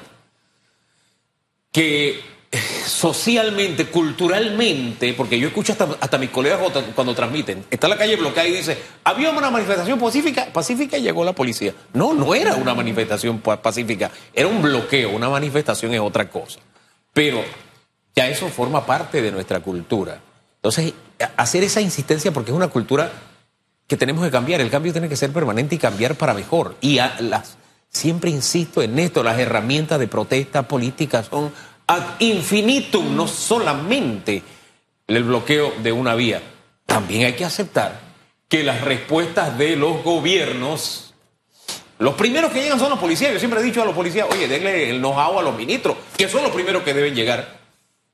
que 1.72 2.20
socialmente, 2.50 3.86
culturalmente, 3.86 5.12
porque 5.12 5.38
yo 5.38 5.48
escucho 5.48 5.74
hasta, 5.98 6.18
mis 6.18 6.30
colegas 6.30 6.60
cuando, 6.94 7.14
transmiten, 7.14 7.64
está 7.70 7.88
la 7.88 7.98
calle 7.98 8.16
bloqueada 8.16 8.48
y 8.48 8.52
dice, 8.52 8.78
había 9.04 9.30
una 9.30 9.50
manifestación 9.50 9.98
pacífica, 9.98 10.46
pacífica 10.52 10.96
y 10.96 11.02
llegó 11.02 11.24
la 11.24 11.34
policía. 11.34 11.74
No, 11.92 12.14
no 12.14 12.34
era 12.34 12.54
una 12.54 12.74
manifestación 12.74 13.40
pacífica, 13.40 14.10
era 14.32 14.48
un 14.48 14.62
bloqueo, 14.62 15.10
una 15.10 15.28
manifestación 15.28 15.92
es 15.92 16.00
otra 16.00 16.30
cosa. 16.30 16.60
Pero 17.12 17.44
ya 18.16 18.28
eso 18.28 18.48
forma 18.48 18.86
parte 18.86 19.20
de 19.20 19.30
nuestra 19.30 19.60
cultura. 19.60 20.20
Entonces, 20.56 20.94
hacer 21.36 21.64
esa 21.64 21.80
insistencia 21.80 22.32
porque 22.32 22.50
es 22.50 22.56
una 22.56 22.68
cultura 22.68 23.12
que 23.86 23.96
tenemos 23.96 24.24
que 24.24 24.30
cambiar, 24.30 24.60
el 24.60 24.70
cambio 24.70 24.92
tiene 24.92 25.08
que 25.08 25.16
ser 25.16 25.32
permanente 25.32 25.74
y 25.74 25.78
cambiar 25.78 26.14
para 26.14 26.34
mejor. 26.34 26.76
Y 26.80 26.96
las, 26.96 27.56
siempre 27.90 28.30
insisto 28.30 28.82
en 28.82 28.98
esto, 28.98 29.22
las 29.22 29.38
herramientas 29.38 29.98
de 29.98 30.08
protesta 30.08 30.66
política 30.66 31.22
son 31.22 31.52
ad 31.88 32.20
infinitum, 32.20 33.16
no 33.16 33.26
solamente 33.26 34.42
el 35.06 35.24
bloqueo 35.24 35.72
de 35.82 35.90
una 35.90 36.14
vía. 36.14 36.40
También 36.86 37.24
hay 37.24 37.32
que 37.32 37.44
aceptar 37.44 38.00
que 38.46 38.62
las 38.62 38.82
respuestas 38.82 39.56
de 39.58 39.74
los 39.74 40.04
gobiernos, 40.04 41.14
los 41.98 42.14
primeros 42.14 42.52
que 42.52 42.62
llegan 42.62 42.78
son 42.78 42.90
los 42.90 42.98
policías. 42.98 43.32
Yo 43.32 43.38
siempre 43.38 43.60
he 43.60 43.62
dicho 43.62 43.82
a 43.82 43.86
los 43.86 43.94
policías, 43.94 44.28
oye, 44.30 44.46
denle 44.46 44.90
el 44.90 44.98
know-how 44.98 45.38
a 45.38 45.42
los 45.42 45.56
ministros, 45.56 45.96
que 46.16 46.28
son 46.28 46.42
los 46.42 46.52
primeros 46.52 46.82
que 46.82 46.92
deben 46.92 47.14
llegar. 47.14 47.58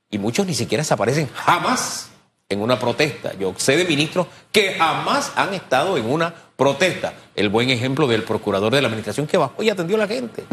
Y 0.08 0.18
muchos 0.18 0.46
ni 0.46 0.54
siquiera 0.54 0.84
se 0.84 0.94
aparecen 0.94 1.28
jamás 1.34 2.10
en 2.48 2.60
una 2.60 2.78
protesta. 2.78 3.34
Yo 3.34 3.54
sé 3.56 3.76
de 3.76 3.84
ministros 3.84 4.28
que 4.52 4.74
jamás 4.74 5.32
han 5.34 5.52
estado 5.52 5.96
en 5.98 6.08
una 6.08 6.32
protesta. 6.56 7.14
El 7.34 7.48
buen 7.48 7.70
ejemplo 7.70 8.06
del 8.06 8.22
procurador 8.22 8.72
de 8.72 8.82
la 8.82 8.86
administración 8.86 9.26
que 9.26 9.36
bajó 9.36 9.62
y 9.64 9.70
atendió 9.70 9.96
a 9.96 10.00
la 10.00 10.06
gente. 10.06 10.44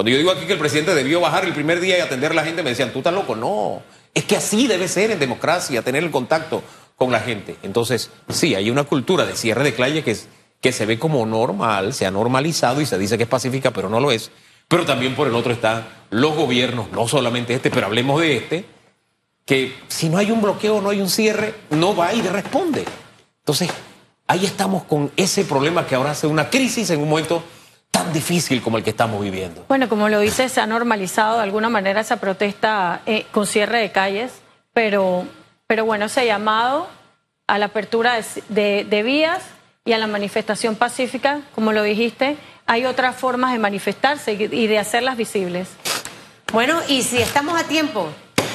Cuando 0.00 0.12
yo 0.12 0.16
digo 0.16 0.30
aquí 0.30 0.46
que 0.46 0.54
el 0.54 0.58
presidente 0.58 0.94
debió 0.94 1.20
bajar 1.20 1.44
el 1.44 1.52
primer 1.52 1.78
día 1.78 1.98
y 1.98 2.00
atender 2.00 2.30
a 2.30 2.34
la 2.34 2.42
gente, 2.42 2.62
me 2.62 2.70
decían, 2.70 2.90
tú 2.90 3.00
estás 3.00 3.12
loco. 3.12 3.36
No, 3.36 3.82
es 4.14 4.24
que 4.24 4.34
así 4.34 4.66
debe 4.66 4.88
ser 4.88 5.10
en 5.10 5.18
democracia, 5.18 5.82
tener 5.82 6.02
el 6.02 6.10
contacto 6.10 6.62
con 6.96 7.12
la 7.12 7.20
gente. 7.20 7.58
Entonces, 7.62 8.10
sí, 8.30 8.54
hay 8.54 8.70
una 8.70 8.84
cultura 8.84 9.26
de 9.26 9.36
cierre 9.36 9.62
de 9.62 9.74
calle 9.74 10.02
que, 10.02 10.16
que 10.62 10.72
se 10.72 10.86
ve 10.86 10.98
como 10.98 11.26
normal, 11.26 11.92
se 11.92 12.06
ha 12.06 12.10
normalizado 12.10 12.80
y 12.80 12.86
se 12.86 12.96
dice 12.96 13.18
que 13.18 13.24
es 13.24 13.28
pacífica, 13.28 13.72
pero 13.72 13.90
no 13.90 14.00
lo 14.00 14.10
es. 14.10 14.30
Pero 14.68 14.86
también 14.86 15.14
por 15.14 15.28
el 15.28 15.34
otro 15.34 15.52
están 15.52 15.86
los 16.08 16.34
gobiernos, 16.34 16.90
no 16.92 17.06
solamente 17.06 17.52
este, 17.52 17.70
pero 17.70 17.84
hablemos 17.84 18.22
de 18.22 18.38
este, 18.38 18.64
que 19.44 19.74
si 19.88 20.08
no 20.08 20.16
hay 20.16 20.30
un 20.30 20.40
bloqueo, 20.40 20.80
no 20.80 20.88
hay 20.88 21.02
un 21.02 21.10
cierre, 21.10 21.54
no 21.68 21.94
va 21.94 22.14
y 22.14 22.22
responde. 22.22 22.86
Entonces, 23.40 23.68
ahí 24.26 24.46
estamos 24.46 24.84
con 24.84 25.12
ese 25.18 25.44
problema 25.44 25.86
que 25.86 25.94
ahora 25.94 26.12
hace 26.12 26.26
una 26.26 26.48
crisis 26.48 26.88
en 26.88 27.02
un 27.02 27.10
momento 27.10 27.42
tan 27.90 28.12
difícil 28.12 28.62
como 28.62 28.78
el 28.78 28.84
que 28.84 28.90
estamos 28.90 29.20
viviendo. 29.20 29.64
Bueno, 29.68 29.88
como 29.88 30.08
lo 30.08 30.20
dice, 30.20 30.48
se 30.48 30.60
ha 30.60 30.66
normalizado 30.66 31.36
de 31.36 31.42
alguna 31.42 31.68
manera 31.68 32.00
esa 32.00 32.16
protesta 32.16 33.02
eh, 33.06 33.26
con 33.32 33.46
cierre 33.46 33.80
de 33.80 33.92
calles, 33.92 34.32
pero, 34.72 35.26
pero 35.66 35.84
bueno, 35.84 36.06
ese 36.06 36.26
llamado 36.26 36.88
a 37.46 37.58
la 37.58 37.66
apertura 37.66 38.20
de, 38.48 39.02
vías 39.04 39.42
y 39.84 39.92
a 39.92 39.98
la 39.98 40.06
manifestación 40.06 40.76
pacífica, 40.76 41.40
como 41.54 41.72
lo 41.72 41.82
dijiste, 41.82 42.36
hay 42.66 42.86
otras 42.86 43.16
formas 43.16 43.52
de 43.52 43.58
manifestarse 43.58 44.32
y 44.32 44.66
de 44.66 44.78
hacerlas 44.78 45.16
visibles. 45.16 45.68
Bueno, 46.52 46.80
y 46.88 47.02
si 47.02 47.18
estamos 47.18 47.60
a 47.60 47.64
tiempo, 47.64 48.08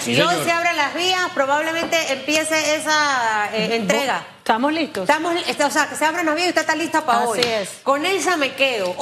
si 0.06 0.22
hoy 0.22 0.36
se 0.44 0.52
abren 0.52 0.78
las 0.78 0.94
vías, 0.94 1.32
probablemente 1.34 1.98
empiece 2.14 2.76
esa 2.76 3.50
eh, 3.54 3.76
entrega. 3.76 4.24
Estamos 4.38 4.72
listos. 4.72 5.10
Estamos, 5.10 5.34
o 5.36 5.70
sea, 5.72 5.90
que 5.90 5.96
se 5.96 6.06
abran 6.06 6.28
las 6.28 6.36
vías 6.36 6.48
y 6.48 6.50
usted 6.50 6.62
está 6.62 6.76
lista 6.76 7.06
para 7.06 7.28
hoy. 7.28 7.40
Así 7.40 7.50
es. 7.50 7.70
Con 7.82 8.06
esa 8.06 8.38
me 8.38 8.54
quedo. 8.54 8.94